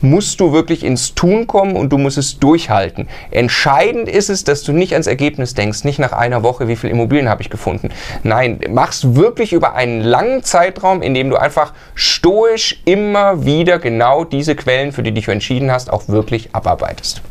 musst 0.00 0.40
du 0.40 0.52
wirklich 0.52 0.84
ins 0.84 1.14
Tun 1.14 1.46
kommen 1.46 1.76
und 1.76 1.90
du 1.90 1.98
musst 1.98 2.18
es 2.18 2.38
durchhalten. 2.38 3.08
Entscheidend 3.30 4.08
ist 4.08 4.30
es, 4.30 4.44
dass 4.44 4.62
du 4.62 4.72
nicht 4.72 4.92
ans 4.92 5.06
Ergebnis 5.06 5.54
denkst, 5.54 5.84
nicht 5.84 5.98
nach 5.98 6.12
einer 6.12 6.42
Woche, 6.42 6.68
wie 6.68 6.76
viele 6.76 6.92
Immobilien 6.92 7.28
habe 7.28 7.42
ich 7.42 7.50
gefunden. 7.50 7.90
Nein, 8.22 8.60
machst 8.70 9.14
wirklich 9.14 9.52
über 9.52 9.74
einen 9.74 10.00
langen 10.02 10.42
Zeitraum, 10.42 11.02
in 11.02 11.14
dem 11.14 11.30
du 11.30 11.36
einfach 11.36 11.72
stoisch 11.94 12.80
immer 12.84 13.44
wieder 13.44 13.78
genau 13.78 14.24
diese 14.24 14.54
Quellen, 14.54 14.92
für 14.92 15.02
die 15.02 15.10
du 15.10 15.14
dich 15.14 15.28
entschieden 15.28 15.70
hast, 15.70 15.92
auch 15.92 16.08
wirklich 16.08 16.54
abarbeitest. 16.54 17.22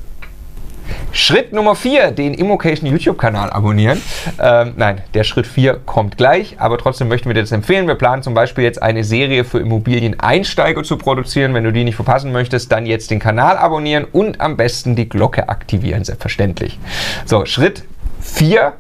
Schritt 1.11 1.53
Nummer 1.53 1.75
4, 1.75 2.11
den 2.11 2.33
Immocation 2.33 2.89
YouTube-Kanal 2.89 3.49
abonnieren. 3.49 4.01
Ähm, 4.39 4.73
nein, 4.77 5.01
der 5.13 5.23
Schritt 5.23 5.47
4 5.47 5.79
kommt 5.85 6.17
gleich, 6.17 6.55
aber 6.59 6.77
trotzdem 6.77 7.07
möchten 7.07 7.29
wir 7.29 7.33
dir 7.33 7.41
das 7.41 7.51
empfehlen. 7.51 7.87
Wir 7.87 7.95
planen 7.95 8.21
zum 8.21 8.33
Beispiel 8.33 8.63
jetzt 8.63 8.81
eine 8.81 9.03
Serie 9.03 9.43
für 9.43 9.59
Immobilieneinsteiger 9.59 10.83
zu 10.83 10.97
produzieren. 10.97 11.53
Wenn 11.53 11.63
du 11.63 11.73
die 11.73 11.83
nicht 11.83 11.95
verpassen 11.95 12.31
möchtest, 12.31 12.71
dann 12.71 12.85
jetzt 12.85 13.09
den 13.09 13.19
Kanal 13.19 13.57
abonnieren 13.57 14.05
und 14.05 14.39
am 14.39 14.55
besten 14.55 14.95
die 14.95 15.09
Glocke 15.09 15.49
aktivieren, 15.49 16.03
selbstverständlich. 16.03 16.79
So, 17.25 17.45
Schritt 17.45 17.83
4 18.21 18.73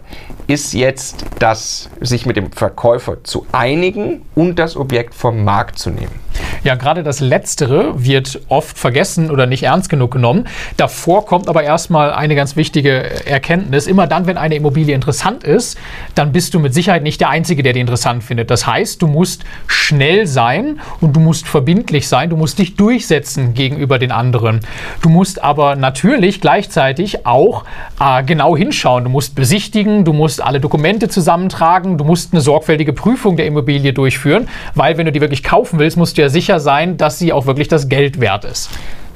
ist 0.47 0.73
jetzt 0.73 1.25
das, 1.39 1.89
sich 1.99 2.25
mit 2.25 2.37
dem 2.37 2.51
Verkäufer 2.51 3.23
zu 3.23 3.45
einigen 3.51 4.21
und 4.35 4.59
das 4.59 4.75
Objekt 4.75 5.15
vom 5.15 5.43
Markt 5.43 5.79
zu 5.79 5.89
nehmen. 5.89 6.19
Ja, 6.63 6.75
gerade 6.75 7.03
das 7.03 7.19
Letztere 7.19 8.03
wird 8.03 8.41
oft 8.49 8.77
vergessen 8.77 9.31
oder 9.31 9.45
nicht 9.45 9.63
ernst 9.63 9.89
genug 9.89 10.11
genommen. 10.11 10.47
Davor 10.77 11.25
kommt 11.25 11.47
aber 11.47 11.63
erstmal 11.63 12.11
eine 12.11 12.35
ganz 12.35 12.55
wichtige 12.55 13.25
Erkenntnis. 13.25 13.87
Immer 13.87 14.07
dann, 14.07 14.27
wenn 14.27 14.37
eine 14.37 14.55
Immobilie 14.55 14.93
interessant 14.93 15.43
ist, 15.43 15.77
dann 16.15 16.31
bist 16.31 16.53
du 16.53 16.59
mit 16.59 16.73
Sicherheit 16.73 17.03
nicht 17.03 17.21
der 17.21 17.29
Einzige, 17.29 17.63
der 17.63 17.73
die 17.73 17.79
interessant 17.79 18.23
findet. 18.23 18.51
Das 18.51 18.67
heißt, 18.67 19.01
du 19.01 19.07
musst 19.07 19.43
schnell 19.67 20.27
sein 20.27 20.79
und 21.01 21.15
du 21.15 21.19
musst 21.19 21.47
verbindlich 21.47 22.07
sein. 22.07 22.29
Du 22.29 22.37
musst 22.37 22.59
dich 22.59 22.75
durchsetzen 22.75 23.53
gegenüber 23.53 23.99
den 23.99 24.11
anderen. 24.11 24.61
Du 25.01 25.09
musst 25.09 25.43
aber 25.43 25.75
natürlich 25.75 26.41
gleichzeitig 26.41 27.25
auch 27.25 27.65
äh, 27.99 28.23
genau 28.23 28.55
hinschauen. 28.55 29.03
Du 29.03 29.09
musst 29.09 29.35
besichtigen, 29.35 30.05
du 30.05 30.13
musst 30.13 30.41
alle 30.41 30.59
Dokumente 30.59 31.09
zusammentragen, 31.09 31.97
du 31.97 32.03
musst 32.03 32.33
eine 32.33 32.41
sorgfältige 32.41 32.93
Prüfung 32.93 33.37
der 33.37 33.45
Immobilie 33.45 33.93
durchführen, 33.93 34.47
weil 34.75 34.97
wenn 34.97 35.05
du 35.05 35.11
die 35.11 35.21
wirklich 35.21 35.43
kaufen 35.43 35.79
willst, 35.79 35.97
musst 35.97 36.17
du 36.17 36.21
ja 36.21 36.28
sicher 36.29 36.59
sein, 36.59 36.97
dass 36.97 37.19
sie 37.19 37.33
auch 37.33 37.45
wirklich 37.45 37.67
das 37.67 37.89
Geld 37.89 38.19
wert 38.19 38.45
ist. 38.45 38.69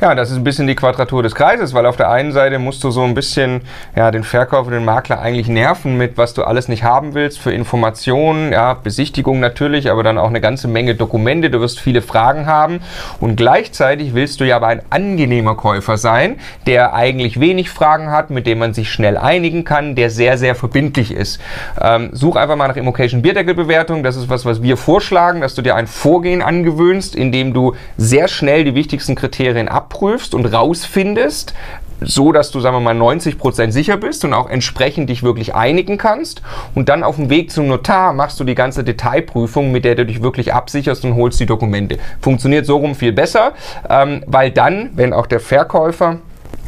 Ja, 0.03 0.15
das 0.15 0.31
ist 0.31 0.35
ein 0.35 0.43
bisschen 0.43 0.67
die 0.67 0.75
Quadratur 0.75 1.23
des 1.23 1.33
Kreises, 1.33 1.73
weil 1.73 1.85
auf 1.85 1.95
der 1.95 2.09
einen 2.09 2.33
Seite 2.33 2.59
musst 2.59 2.83
du 2.83 2.91
so 2.91 3.03
ein 3.03 3.13
bisschen 3.13 3.61
ja, 3.95 4.11
den 4.11 4.25
Verkäufer, 4.25 4.69
den 4.69 4.83
Makler 4.83 5.21
eigentlich 5.21 5.47
nerven 5.47 5.97
mit, 5.97 6.17
was 6.17 6.33
du 6.33 6.43
alles 6.43 6.67
nicht 6.67 6.83
haben 6.83 7.13
willst, 7.13 7.39
für 7.39 7.53
Informationen, 7.53 8.51
ja, 8.51 8.73
Besichtigung 8.73 9.39
natürlich, 9.39 9.89
aber 9.89 10.03
dann 10.03 10.17
auch 10.17 10.27
eine 10.27 10.41
ganze 10.41 10.67
Menge 10.67 10.95
Dokumente. 10.95 11.49
Du 11.49 11.61
wirst 11.61 11.79
viele 11.79 12.01
Fragen 12.01 12.47
haben 12.47 12.81
und 13.21 13.37
gleichzeitig 13.37 14.13
willst 14.13 14.41
du 14.41 14.43
ja 14.43 14.57
aber 14.57 14.67
ein 14.67 14.81
angenehmer 14.89 15.55
Käufer 15.55 15.95
sein, 15.95 16.35
der 16.67 16.93
eigentlich 16.93 17.39
wenig 17.39 17.69
Fragen 17.69 18.11
hat, 18.11 18.29
mit 18.29 18.45
dem 18.45 18.59
man 18.59 18.73
sich 18.73 18.91
schnell 18.91 19.15
einigen 19.15 19.63
kann, 19.63 19.95
der 19.95 20.09
sehr, 20.09 20.37
sehr 20.37 20.55
verbindlich 20.55 21.13
ist. 21.13 21.39
Ähm, 21.79 22.09
such 22.11 22.35
einfach 22.35 22.57
mal 22.57 22.67
nach 22.67 22.75
Immocation 22.75 23.21
Bierdeckelbewertung. 23.21 24.03
Das 24.03 24.17
ist 24.17 24.27
was, 24.27 24.43
was 24.43 24.61
wir 24.61 24.75
vorschlagen, 24.75 25.39
dass 25.39 25.55
du 25.55 25.61
dir 25.61 25.75
ein 25.75 25.87
Vorgehen 25.87 26.41
angewöhnst, 26.41 27.15
in 27.15 27.31
dem 27.31 27.53
du 27.53 27.75
sehr 27.95 28.27
schnell 28.27 28.65
die 28.65 28.75
wichtigsten 28.75 29.15
Kriterien 29.15 29.69
ab 29.69 29.92
abprüfst 29.93 30.33
und 30.33 30.45
rausfindest, 30.45 31.53
so 32.01 32.31
dass 32.31 32.51
du, 32.51 32.59
sagen 32.59 32.75
wir 32.75 32.81
mal, 32.81 32.93
90 32.93 33.37
Prozent 33.37 33.71
sicher 33.71 33.95
bist 33.97 34.25
und 34.25 34.33
auch 34.33 34.49
entsprechend 34.49 35.09
dich 35.09 35.23
wirklich 35.23 35.55
einigen 35.55 35.97
kannst. 35.97 36.41
Und 36.75 36.89
dann 36.89 37.03
auf 37.03 37.15
dem 37.15 37.29
Weg 37.29 37.51
zum 37.51 37.67
Notar 37.67 38.13
machst 38.13 38.39
du 38.39 38.43
die 38.43 38.55
ganze 38.55 38.83
Detailprüfung, 38.83 39.71
mit 39.71 39.85
der 39.85 39.95
du 39.95 40.05
dich 40.05 40.21
wirklich 40.21 40.53
absicherst 40.53 41.05
und 41.05 41.15
holst 41.15 41.39
die 41.39 41.45
Dokumente. 41.45 41.97
Funktioniert 42.19 42.65
so 42.65 42.77
rum 42.77 42.95
viel 42.95 43.13
besser, 43.13 43.53
ähm, 43.89 44.23
weil 44.25 44.51
dann, 44.51 44.89
wenn 44.95 45.13
auch 45.13 45.27
der 45.27 45.39
Verkäufer 45.39 46.19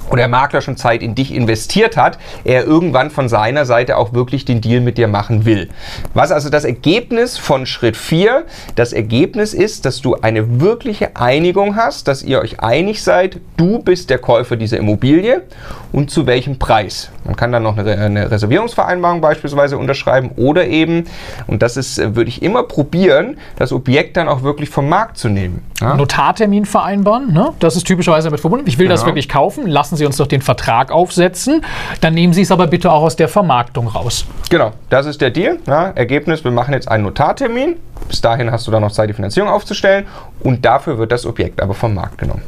oder 0.10 0.18
der 0.18 0.28
Makler 0.28 0.62
schon 0.62 0.78
Zeit 0.78 1.02
in 1.02 1.16
dich 1.16 1.34
investiert 1.34 1.98
hat, 1.98 2.18
er 2.44 2.66
irgendwann 2.66 3.10
von 3.10 3.30
seiner 3.30 3.66
Seite 3.66 3.98
auch 3.98 4.14
wirklich 4.14 4.46
den 4.46 4.62
Deal 4.62 4.82
mit 4.82 4.98
dir 4.98 5.08
machen 5.08 5.46
will. 5.46 5.70
Was 6.14 6.32
also 6.32 6.50
das 6.50 6.66
Ergebnis 6.66 7.38
von 7.38 7.66
Schritt 7.66 7.98
4? 7.98 8.44
Das 8.76 8.94
Ergebnis 8.94 9.54
ist, 9.54 9.86
dass 9.86 10.02
du 10.02 10.16
eine 10.16 10.62
wirkliche 10.62 11.16
Einigung 11.16 11.76
hast, 11.76 12.08
dass 12.08 12.24
ihr 12.24 12.40
euch 12.40 12.60
einig 12.60 13.04
seid, 13.04 13.40
du 13.58 13.80
bist 13.80 14.10
der 14.10 14.18
Käufer 14.18 14.56
dieser 14.56 14.78
Immobilie 14.78 15.44
und 15.92 16.12
zu 16.12 16.26
welchem 16.26 16.60
Preis. 16.60 17.10
Man 17.24 17.36
kann 17.36 17.52
dann 17.52 17.64
noch 17.64 17.78
eine, 17.78 17.98
eine 17.98 18.32
Reservierungsvereinbarung 18.32 19.22
beispielsweise 19.22 19.78
unterschreiben 19.78 20.32
oder 20.36 20.68
eben, 20.68 21.06
und 21.48 21.62
das 21.62 21.78
ist, 21.78 21.98
äh, 21.98 22.16
würde 22.16 22.30
ich 22.30 22.42
immer 22.42 22.64
probieren, 22.64 23.38
das 23.58 23.72
Objekt 23.72 24.18
dann 24.18 24.28
auch 24.28 24.44
wirklich 24.44 24.70
vom 24.70 24.90
Markt 24.90 25.18
zu 25.18 25.30
nehmen. 25.30 25.64
Ja? 25.82 25.96
Notartermin 25.96 26.66
vereinbaren, 26.66 27.34
ne? 27.34 27.54
das 27.60 27.76
ist 27.76 27.86
typischerweise 27.86 28.28
damit 28.28 28.40
verbunden. 28.40 28.66
Ich 28.68 28.78
will 28.78 28.86
genau. 28.86 28.96
das 28.96 29.06
wirklich 29.06 29.28
kaufen, 29.28 29.68
lassen 29.68 29.98
Sie 29.98 30.06
uns 30.06 30.18
doch 30.18 30.28
den 30.28 30.42
Vertrag 30.42 30.92
aufsetzen, 30.92 31.66
dann 32.02 32.14
nehmen 32.14 32.34
Sie 32.34 32.42
es 32.42 32.52
aber 32.52 32.68
bitte 32.68 32.92
auch 32.92 33.02
aus 33.02 33.16
der 33.16 33.28
Vermarktung 33.28 33.88
raus. 33.88 34.26
Genau, 34.50 34.72
das 34.90 35.06
ist 35.06 35.20
der 35.20 35.32
Deal. 35.32 35.60
Ja? 35.68 35.88
Ergebnis, 35.90 36.44
wir 36.44 36.52
machen 36.52 36.74
jetzt 36.74 36.88
einen 36.88 37.04
Notartermin. 37.04 37.76
Bis 38.08 38.22
dahin 38.22 38.52
hast 38.52 38.68
du 38.68 38.72
dann 38.72 38.82
noch 38.82 38.92
Zeit, 38.92 39.10
die 39.10 39.14
Finanzierung 39.14 39.50
aufzustellen 39.50 40.06
und 40.42 40.64
dafür 40.64 40.98
wird 40.98 41.12
das 41.12 41.26
Objekt 41.26 41.62
aber 41.62 41.74
vom 41.74 41.94
Markt 41.94 42.18
genommen. 42.18 42.44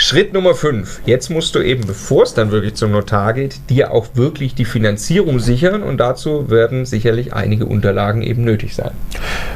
Schritt 0.00 0.32
Nummer 0.32 0.54
5. 0.54 1.00
Jetzt 1.06 1.28
musst 1.28 1.56
du 1.56 1.58
eben, 1.58 1.84
bevor 1.84 2.22
es 2.22 2.32
dann 2.32 2.52
wirklich 2.52 2.74
zum 2.74 2.92
Notar 2.92 3.32
geht, 3.32 3.68
dir 3.68 3.90
auch 3.90 4.06
wirklich 4.14 4.54
die 4.54 4.64
Finanzierung 4.64 5.40
sichern 5.40 5.82
und 5.82 5.98
dazu 5.98 6.48
werden 6.50 6.86
sicherlich 6.86 7.32
einige 7.32 7.66
Unterlagen 7.66 8.22
eben 8.22 8.44
nötig 8.44 8.76
sein. 8.76 8.92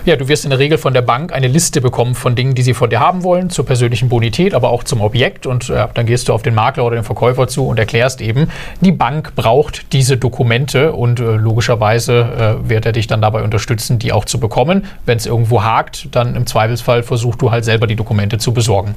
Ja, 0.05 0.17
du 0.17 0.27
wirst 0.27 0.43
in 0.43 0.51
der 0.51 0.59
Regel 0.59 0.79
von 0.79 0.95
der 0.95 1.03
Bank 1.03 1.33
eine 1.33 1.47
Liste 1.47 1.81
bekommen 1.81 2.17
von 2.17 2.35
Dingen, 2.35 2.57
die 2.57 2.63
sie 2.63 2.75
von 2.75 2.91
dir 2.91 2.99
haben 2.99 3.23
wollen, 3.23 3.51
zur 3.51 3.65
persönlichen 3.65 4.09
Bonität, 4.09 4.53
aber 4.53 4.71
auch 4.71 4.83
zum 4.83 5.01
Objekt 5.01 5.47
und 5.47 5.71
äh, 5.71 5.87
dann 5.95 6.07
gehst 6.07 6.29
du 6.29 6.33
auf 6.33 6.43
den 6.43 6.57
Makler 6.57 6.85
oder 6.87 6.97
den 6.97 7.05
Verkäufer 7.05 7.47
zu 7.47 7.69
und 7.69 7.79
erklärst 7.79 8.21
eben, 8.21 8.49
die 8.81 8.93
Bank 8.93 9.37
braucht 9.37 9.93
diese 9.93 10.17
Dokumente 10.17 10.93
und 10.93 11.21
äh, 11.21 11.37
logischerweise 11.37 12.59
äh, 12.65 12.69
wird 12.69 12.85
er 12.85 12.91
dich 12.91 13.07
dann 13.07 13.23
dabei 13.23 13.45
unterstützen, 13.45 14.01
die 14.01 14.11
auch 14.11 14.25
zu 14.25 14.41
bekommen. 14.41 14.87
Wenn 15.07 15.19
es 15.19 15.27
irgendwo 15.27 15.63
hakt, 15.63 16.09
dann 16.11 16.35
im 16.35 16.49
Zweifelsfall 16.49 17.05
versuch 17.05 17.37
du 17.37 17.53
halt 17.53 17.65
selber 17.65 17.87
die 17.87 17.97
Dokumente 17.97 18.39
zu 18.39 18.53
besorgen. 18.53 18.97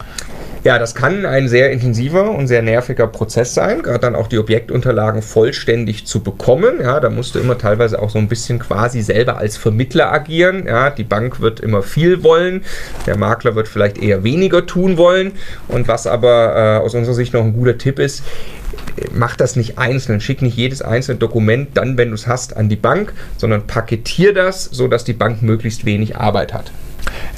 Ja, 0.65 0.79
das 0.79 0.95
kann 0.95 1.27
ein 1.27 1.47
sehr 1.47 1.69
intensiver 1.69 2.31
und 2.31 2.47
sehr 2.47 2.63
nerviger 2.63 3.05
Prozess 3.05 3.53
sein, 3.53 3.83
gerade 3.83 3.99
dann 3.99 4.15
auch 4.15 4.25
die 4.25 4.39
Objektunterlagen 4.39 5.21
vollständig 5.21 6.07
zu 6.07 6.23
bekommen. 6.23 6.81
Ja, 6.81 6.99
da 6.99 7.11
musst 7.11 7.35
du 7.35 7.39
immer 7.39 7.59
teilweise 7.59 8.01
auch 8.01 8.09
so 8.09 8.17
ein 8.17 8.27
bisschen 8.27 8.57
quasi 8.57 9.03
selber 9.03 9.37
als 9.37 9.57
Vermittler 9.57 10.11
agieren. 10.11 10.65
Ja, 10.65 10.89
die 10.89 11.03
Bank 11.03 11.39
wird 11.39 11.59
immer 11.59 11.83
viel 11.83 12.23
wollen, 12.23 12.63
der 13.05 13.15
Makler 13.15 13.53
wird 13.53 13.67
vielleicht 13.67 13.99
eher 13.99 14.23
weniger 14.23 14.65
tun 14.65 14.97
wollen. 14.97 15.33
Und 15.67 15.87
was 15.87 16.07
aber 16.07 16.55
äh, 16.55 16.83
aus 16.83 16.95
unserer 16.95 17.13
Sicht 17.13 17.35
noch 17.35 17.43
ein 17.43 17.53
guter 17.53 17.77
Tipp 17.77 17.99
ist, 17.99 18.23
mach 19.13 19.35
das 19.35 19.55
nicht 19.55 19.77
einzeln, 19.77 20.19
schick 20.19 20.41
nicht 20.41 20.57
jedes 20.57 20.81
einzelne 20.81 21.19
Dokument 21.19 21.69
dann, 21.75 21.95
wenn 21.99 22.09
du 22.09 22.15
es 22.15 22.25
hast, 22.25 22.57
an 22.57 22.69
die 22.69 22.75
Bank, 22.75 23.13
sondern 23.37 23.67
paketier 23.67 24.33
das, 24.33 24.63
sodass 24.63 25.03
die 25.03 25.13
Bank 25.13 25.43
möglichst 25.43 25.85
wenig 25.85 26.17
Arbeit 26.17 26.55
hat. 26.55 26.71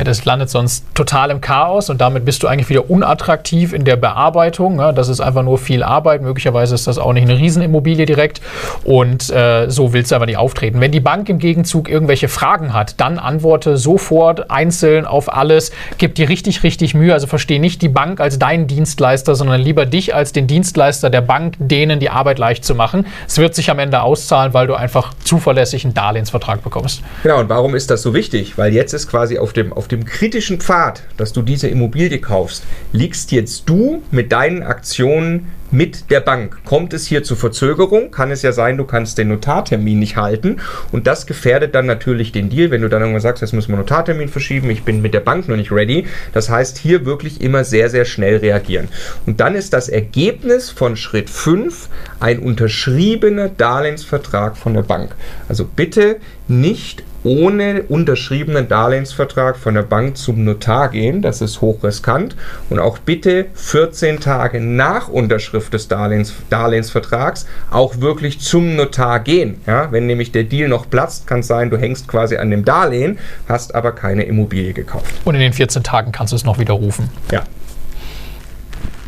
Das 0.03 0.25
landet 0.25 0.49
sonst 0.49 0.85
total 0.93 1.31
im 1.31 1.41
Chaos 1.41 1.89
und 1.89 2.01
damit 2.01 2.25
bist 2.25 2.43
du 2.43 2.47
eigentlich 2.47 2.69
wieder 2.69 2.89
unattraktiv 2.89 3.73
in 3.73 3.83
der 3.83 3.95
Bearbeitung. 3.95 4.79
Ja, 4.79 4.91
das 4.91 5.09
ist 5.09 5.19
einfach 5.19 5.43
nur 5.43 5.57
viel 5.57 5.83
Arbeit. 5.83 6.21
Möglicherweise 6.21 6.75
ist 6.75 6.87
das 6.87 6.97
auch 6.97 7.13
nicht 7.13 7.23
eine 7.23 7.37
Riesenimmobilie 7.37 8.05
direkt 8.05 8.41
und 8.83 9.29
äh, 9.29 9.69
so 9.69 9.93
willst 9.93 10.11
du 10.11 10.15
aber 10.15 10.25
nicht 10.25 10.37
auftreten. 10.37 10.79
Wenn 10.79 10.91
die 10.91 10.99
Bank 10.99 11.29
im 11.29 11.39
Gegenzug 11.39 11.89
irgendwelche 11.89 12.27
Fragen 12.27 12.73
hat, 12.73 12.99
dann 12.99 13.19
antworte 13.19 13.77
sofort 13.77 14.51
einzeln 14.51 15.05
auf 15.05 15.33
alles. 15.33 15.71
Gib 15.97 16.15
dir 16.15 16.29
richtig, 16.29 16.63
richtig 16.63 16.93
Mühe. 16.93 17.13
Also 17.13 17.27
verstehe 17.27 17.59
nicht 17.59 17.81
die 17.81 17.89
Bank 17.89 18.19
als 18.19 18.39
deinen 18.39 18.67
Dienstleister, 18.67 19.35
sondern 19.35 19.61
lieber 19.61 19.85
dich 19.85 20.13
als 20.13 20.31
den 20.31 20.47
Dienstleister 20.47 21.09
der 21.09 21.21
Bank, 21.21 21.55
denen 21.59 21.99
die 21.99 22.09
Arbeit 22.09 22.39
leicht 22.39 22.65
zu 22.65 22.75
machen. 22.75 23.05
Es 23.27 23.37
wird 23.37 23.55
sich 23.55 23.69
am 23.69 23.79
Ende 23.79 24.01
auszahlen, 24.01 24.53
weil 24.53 24.67
du 24.67 24.75
einfach 24.75 25.13
zuverlässig 25.23 25.85
einen 25.85 25.93
Darlehensvertrag 25.93 26.63
bekommst. 26.63 27.01
Genau, 27.23 27.39
und 27.39 27.49
warum 27.49 27.75
ist 27.75 27.89
das 27.89 28.01
so 28.01 28.13
wichtig? 28.13 28.57
Weil 28.57 28.73
jetzt 28.73 28.93
ist 28.93 29.07
quasi 29.09 29.37
auf 29.37 29.53
dem, 29.53 29.73
auf 29.73 29.86
dem 29.87 30.05
kritischen 30.05 30.59
Pfad, 30.59 31.03
dass 31.17 31.33
du 31.33 31.41
diese 31.41 31.67
Immobilie 31.67 32.19
kaufst, 32.19 32.63
liegst 32.91 33.31
jetzt 33.31 33.67
du 33.69 34.03
mit 34.11 34.31
deinen 34.31 34.63
Aktionen 34.63 35.47
mit 35.71 36.11
der 36.11 36.21
Bank. 36.21 36.59
Kommt 36.65 36.93
es 36.93 37.05
hier 37.05 37.23
zu 37.23 37.35
Verzögerung, 37.35 38.11
kann 38.11 38.31
es 38.31 38.41
ja 38.41 38.51
sein, 38.51 38.77
du 38.77 38.85
kannst 38.85 39.17
den 39.17 39.29
Notartermin 39.29 39.99
nicht 39.99 40.15
halten 40.15 40.57
und 40.91 41.07
das 41.07 41.27
gefährdet 41.27 41.75
dann 41.75 41.85
natürlich 41.85 42.31
den 42.31 42.49
Deal, 42.49 42.71
wenn 42.71 42.81
du 42.81 42.89
dann 42.89 43.01
irgendwann 43.01 43.21
sagst, 43.21 43.41
jetzt 43.41 43.53
müssen 43.53 43.71
wir 43.71 43.77
Notartermin 43.77 44.29
verschieben, 44.29 44.69
ich 44.69 44.83
bin 44.83 45.01
mit 45.01 45.13
der 45.13 45.19
Bank 45.19 45.47
noch 45.47 45.57
nicht 45.57 45.71
ready. 45.71 46.07
Das 46.33 46.49
heißt, 46.49 46.77
hier 46.77 47.05
wirklich 47.05 47.41
immer 47.41 47.63
sehr, 47.63 47.89
sehr 47.89 48.05
schnell 48.05 48.37
reagieren. 48.37 48.87
Und 49.25 49.39
dann 49.39 49.55
ist 49.55 49.73
das 49.73 49.89
Ergebnis 49.89 50.69
von 50.69 50.95
Schritt 50.95 51.29
5 51.29 51.89
ein 52.19 52.39
unterschriebener 52.39 53.49
Darlehensvertrag 53.49 54.57
von 54.57 54.73
der 54.73 54.83
Bank. 54.83 55.15
Also 55.49 55.65
bitte 55.65 56.17
nicht 56.47 57.03
ohne 57.27 57.83
unterschriebenen 57.83 58.69
Darlehensvertrag 58.69 59.57
von 59.57 59.73
der 59.73 59.83
Bank 59.83 60.17
zum 60.17 60.45
Notar 60.45 60.89
gehen. 60.89 61.21
Das 61.21 61.41
ist 61.41 61.59
hochriskant. 61.59 62.37
Und 62.69 62.79
auch 62.79 62.99
bitte 62.99 63.47
14 63.53 64.21
Tage 64.21 64.61
nach 64.61 65.09
Unterschrift 65.09 65.73
des 65.73 65.89
Darlehens, 65.89 66.33
Darlehensvertrags 66.49 67.45
auch 67.69 67.99
wirklich 67.99 68.39
zum 68.39 68.77
Notar 68.77 69.19
gehen. 69.19 69.59
Ja, 69.67 69.91
wenn 69.91 70.05
nämlich 70.05 70.31
der 70.31 70.45
Deal 70.45 70.69
noch 70.69 70.89
platzt, 70.89 71.27
kann 71.27 71.41
es 71.41 71.47
sein, 71.47 71.69
du 71.69 71.77
hängst 71.77 72.07
quasi 72.07 72.37
an 72.37 72.49
dem 72.49 72.63
Darlehen, 72.63 73.19
hast 73.49 73.75
aber 73.75 73.91
keine 73.91 74.23
Immobilie 74.23 74.71
gekauft. 74.71 75.13
Und 75.25 75.35
in 75.35 75.41
den 75.41 75.53
14 75.53 75.83
Tagen 75.83 76.13
kannst 76.13 76.31
du 76.31 76.37
es 76.37 76.45
noch 76.45 76.59
widerrufen. 76.59 77.09
Ja. 77.31 77.43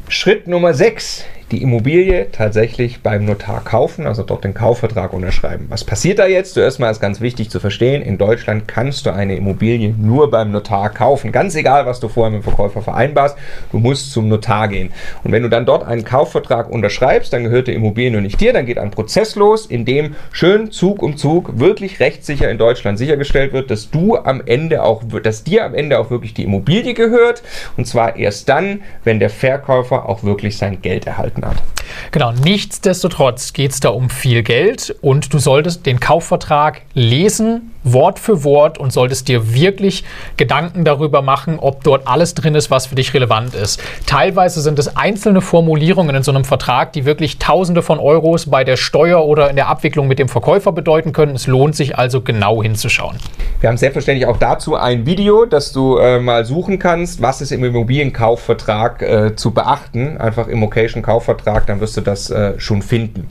Schritt 0.09 0.47
Nummer 0.47 0.73
6 0.73 1.23
die 1.51 1.61
Immobilie 1.61 2.27
tatsächlich 2.31 3.01
beim 3.01 3.25
Notar 3.25 3.63
kaufen, 3.63 4.05
also 4.05 4.23
dort 4.23 4.43
den 4.43 4.53
Kaufvertrag 4.53 5.13
unterschreiben. 5.13 5.65
Was 5.69 5.83
passiert 5.83 6.19
da 6.19 6.27
jetzt? 6.27 6.53
Zuerst 6.53 6.79
mal 6.79 6.91
ist 6.91 6.99
ganz 6.99 7.21
wichtig 7.21 7.49
zu 7.49 7.59
verstehen, 7.59 8.01
in 8.01 8.17
Deutschland 8.17 8.67
kannst 8.67 9.05
du 9.05 9.13
eine 9.13 9.35
Immobilie 9.35 9.93
nur 9.97 10.29
beim 10.29 10.51
Notar 10.51 10.89
kaufen. 10.89 11.31
Ganz 11.31 11.55
egal, 11.55 11.85
was 11.85 11.99
du 11.99 12.07
vorher 12.07 12.31
mit 12.31 12.41
dem 12.41 12.43
Verkäufer 12.43 12.81
vereinbarst, 12.81 13.37
du 13.71 13.79
musst 13.79 14.11
zum 14.11 14.27
Notar 14.27 14.67
gehen. 14.67 14.91
Und 15.23 15.31
wenn 15.31 15.43
du 15.43 15.49
dann 15.49 15.65
dort 15.65 15.83
einen 15.83 16.03
Kaufvertrag 16.03 16.69
unterschreibst, 16.69 17.33
dann 17.33 17.43
gehört 17.43 17.67
die 17.67 17.73
Immobilie 17.73 18.11
nur 18.11 18.21
nicht 18.21 18.39
dir, 18.39 18.53
dann 18.53 18.65
geht 18.65 18.77
ein 18.77 18.91
Prozess 18.91 19.35
los, 19.35 19.65
in 19.65 19.85
dem 19.85 20.15
schön 20.31 20.71
Zug 20.71 21.01
um 21.01 21.17
Zug 21.17 21.59
wirklich 21.59 21.99
rechtssicher 21.99 22.49
in 22.49 22.57
Deutschland 22.57 22.97
sichergestellt 22.97 23.53
wird, 23.53 23.71
dass 23.71 23.89
du 23.89 24.17
am 24.17 24.41
Ende 24.45 24.83
auch, 24.83 25.03
dass 25.23 25.43
dir 25.43 25.65
am 25.65 25.73
Ende 25.73 25.99
auch 25.99 26.11
wirklich 26.11 26.33
die 26.33 26.43
Immobilie 26.43 26.93
gehört. 26.93 27.41
Und 27.77 27.85
zwar 27.85 28.15
erst 28.15 28.49
dann, 28.49 28.81
wenn 29.03 29.19
der 29.19 29.29
Verkäufer 29.29 30.07
auch 30.07 30.23
wirklich 30.23 30.57
sein 30.57 30.81
Geld 30.81 31.07
erhalten 31.07 31.38
Datenart. 31.41 31.63
Genau, 32.11 32.31
nichtsdestotrotz 32.31 33.53
geht 33.53 33.71
es 33.71 33.79
da 33.79 33.89
um 33.89 34.09
viel 34.09 34.43
Geld 34.43 34.95
und 35.01 35.33
du 35.33 35.39
solltest 35.39 35.85
den 35.85 35.99
Kaufvertrag 35.99 36.81
lesen, 36.93 37.71
Wort 37.83 38.19
für 38.19 38.43
Wort 38.43 38.77
und 38.77 38.91
solltest 38.91 39.27
dir 39.27 39.53
wirklich 39.53 40.03
Gedanken 40.37 40.83
darüber 40.83 41.21
machen, 41.21 41.59
ob 41.59 41.83
dort 41.83 42.07
alles 42.07 42.33
drin 42.33 42.55
ist, 42.55 42.69
was 42.71 42.87
für 42.87 42.95
dich 42.95 43.13
relevant 43.13 43.55
ist. 43.55 43.81
Teilweise 44.05 44.61
sind 44.61 44.79
es 44.79 44.95
einzelne 44.97 45.41
Formulierungen 45.41 46.15
in 46.15 46.23
so 46.23 46.31
einem 46.31 46.45
Vertrag, 46.45 46.93
die 46.93 47.05
wirklich 47.05 47.39
Tausende 47.39 47.81
von 47.81 47.99
Euros 47.99 48.47
bei 48.47 48.63
der 48.63 48.75
Steuer 48.75 49.25
oder 49.25 49.49
in 49.49 49.55
der 49.55 49.67
Abwicklung 49.67 50.07
mit 50.07 50.19
dem 50.19 50.29
Verkäufer 50.29 50.71
bedeuten 50.71 51.13
können. 51.13 51.35
Es 51.35 51.47
lohnt 51.47 51.75
sich 51.75 51.97
also 51.97 52.21
genau 52.21 52.61
hinzuschauen. 52.61 53.17
Wir 53.61 53.69
haben 53.69 53.77
selbstverständlich 53.77 54.27
auch 54.27 54.37
dazu 54.37 54.75
ein 54.75 55.05
Video, 55.05 55.45
das 55.45 55.71
du 55.71 55.97
äh, 55.97 56.19
mal 56.19 56.45
suchen 56.45 56.79
kannst, 56.79 57.21
was 57.21 57.41
ist 57.41 57.51
im 57.51 57.63
Immobilienkaufvertrag 57.63 59.01
äh, 59.01 59.35
zu 59.35 59.51
beachten. 59.51 60.17
Einfach 60.17 60.47
Immocation 60.47 61.03
Kaufvertrag, 61.29 61.67
dann 61.67 61.79
wirst 61.79 61.95
du 61.97 62.01
das 62.01 62.29
äh, 62.29 62.59
schon 62.59 62.81
finden. 62.81 63.27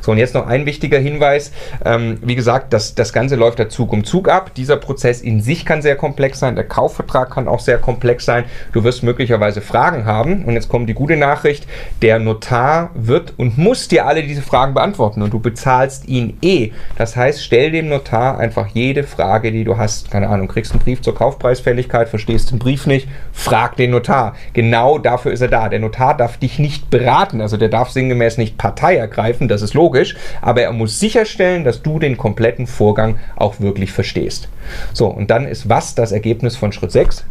So, 0.00 0.12
und 0.12 0.18
jetzt 0.18 0.34
noch 0.34 0.46
ein 0.46 0.66
wichtiger 0.66 0.98
Hinweis. 0.98 1.52
Ähm, 1.84 2.18
wie 2.22 2.34
gesagt, 2.34 2.72
das, 2.72 2.94
das 2.94 3.12
Ganze 3.12 3.36
läuft 3.36 3.58
der 3.58 3.68
Zug 3.68 3.92
um 3.92 4.04
Zug 4.04 4.28
ab. 4.28 4.54
Dieser 4.54 4.76
Prozess 4.76 5.20
in 5.20 5.42
sich 5.42 5.64
kann 5.66 5.82
sehr 5.82 5.96
komplex 5.96 6.38
sein. 6.38 6.54
Der 6.54 6.64
Kaufvertrag 6.64 7.30
kann 7.30 7.48
auch 7.48 7.60
sehr 7.60 7.78
komplex 7.78 8.24
sein. 8.24 8.44
Du 8.72 8.84
wirst 8.84 9.02
möglicherweise 9.02 9.60
Fragen 9.60 10.04
haben. 10.04 10.44
Und 10.44 10.54
jetzt 10.54 10.68
kommt 10.68 10.88
die 10.88 10.94
gute 10.94 11.16
Nachricht. 11.16 11.66
Der 12.00 12.18
Notar 12.18 12.90
wird 12.94 13.34
und 13.36 13.58
muss 13.58 13.88
dir 13.88 14.06
alle 14.06 14.22
diese 14.22 14.42
Fragen 14.42 14.74
beantworten. 14.74 15.22
Und 15.22 15.32
du 15.32 15.40
bezahlst 15.40 16.08
ihn 16.08 16.38
eh. 16.42 16.70
Das 16.96 17.16
heißt, 17.16 17.44
stell 17.44 17.70
dem 17.70 17.88
Notar 17.88 18.38
einfach 18.38 18.68
jede 18.68 19.04
Frage, 19.04 19.52
die 19.52 19.64
du 19.64 19.76
hast. 19.76 20.10
Keine 20.10 20.28
Ahnung, 20.28 20.48
kriegst 20.48 20.72
einen 20.72 20.80
Brief 20.80 21.02
zur 21.02 21.14
Kaufpreisfälligkeit, 21.14 22.08
verstehst 22.08 22.50
den 22.50 22.58
Brief 22.58 22.86
nicht, 22.86 23.08
frag 23.32 23.76
den 23.76 23.90
Notar. 23.90 24.34
Genau 24.52 24.98
dafür 24.98 25.32
ist 25.32 25.40
er 25.40 25.48
da. 25.48 25.68
Der 25.68 25.80
Notar 25.80 26.16
darf 26.16 26.38
dich 26.38 26.58
nicht 26.58 26.90
beraten. 26.90 27.41
Also 27.42 27.56
der 27.56 27.68
darf 27.68 27.90
sinngemäß 27.90 28.38
nicht 28.38 28.56
Partei 28.56 28.96
ergreifen, 28.96 29.48
das 29.48 29.62
ist 29.62 29.74
logisch. 29.74 30.16
Aber 30.40 30.62
er 30.62 30.72
muss 30.72 30.98
sicherstellen, 30.98 31.64
dass 31.64 31.82
du 31.82 31.98
den 31.98 32.16
kompletten 32.16 32.66
Vorgang 32.66 33.18
auch 33.36 33.60
wirklich 33.60 33.92
verstehst. 33.92 34.48
So, 34.92 35.06
und 35.08 35.30
dann 35.30 35.46
ist 35.46 35.68
was 35.68 35.94
das 35.94 36.12
Ergebnis 36.12 36.56
von 36.56 36.72
Schritt 36.72 36.92
6? 36.92 37.24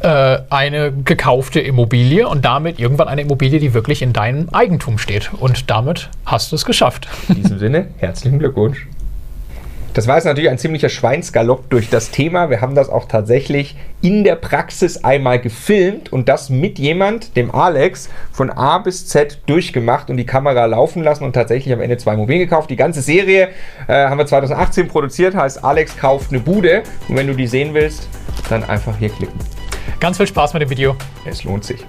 Äh, 0.00 0.38
eine 0.50 0.92
gekaufte 0.92 1.60
Immobilie 1.60 2.28
und 2.28 2.44
damit 2.44 2.78
irgendwann 2.78 3.08
eine 3.08 3.22
Immobilie, 3.22 3.58
die 3.58 3.74
wirklich 3.74 4.02
in 4.02 4.12
deinem 4.12 4.48
Eigentum 4.50 4.98
steht. 4.98 5.30
Und 5.34 5.70
damit 5.70 6.08
hast 6.24 6.52
du 6.52 6.56
es 6.56 6.64
geschafft. 6.64 7.08
In 7.28 7.36
diesem 7.36 7.58
Sinne, 7.58 7.88
herzlichen 7.98 8.38
Glückwunsch. 8.38 8.86
Das 9.98 10.06
war 10.06 10.14
jetzt 10.14 10.26
natürlich 10.26 10.48
ein 10.48 10.58
ziemlicher 10.58 10.90
Schweinsgalopp 10.90 11.70
durch 11.70 11.90
das 11.90 12.12
Thema. 12.12 12.50
Wir 12.50 12.60
haben 12.60 12.76
das 12.76 12.88
auch 12.88 13.08
tatsächlich 13.08 13.74
in 14.00 14.22
der 14.22 14.36
Praxis 14.36 15.02
einmal 15.02 15.40
gefilmt 15.40 16.12
und 16.12 16.28
das 16.28 16.50
mit 16.50 16.78
jemand, 16.78 17.36
dem 17.36 17.52
Alex, 17.52 18.08
von 18.30 18.48
A 18.48 18.78
bis 18.78 19.08
Z 19.08 19.40
durchgemacht 19.46 20.08
und 20.08 20.16
die 20.16 20.24
Kamera 20.24 20.66
laufen 20.66 21.02
lassen 21.02 21.24
und 21.24 21.32
tatsächlich 21.32 21.74
am 21.74 21.80
Ende 21.80 21.96
zwei 21.96 22.14
Immobilien 22.14 22.48
gekauft. 22.48 22.70
Die 22.70 22.76
ganze 22.76 23.02
Serie 23.02 23.48
äh, 23.88 24.06
haben 24.06 24.18
wir 24.18 24.26
2018 24.26 24.86
produziert, 24.86 25.34
heißt 25.34 25.64
Alex 25.64 25.96
kauft 25.96 26.30
eine 26.30 26.38
Bude. 26.38 26.84
Und 27.08 27.16
wenn 27.16 27.26
du 27.26 27.34
die 27.34 27.48
sehen 27.48 27.74
willst, 27.74 28.08
dann 28.48 28.62
einfach 28.62 28.96
hier 28.98 29.08
klicken. 29.08 29.40
Ganz 29.98 30.16
viel 30.16 30.28
Spaß 30.28 30.52
mit 30.52 30.62
dem 30.62 30.70
Video. 30.70 30.94
Es 31.28 31.42
lohnt 31.42 31.64
sich. 31.64 31.84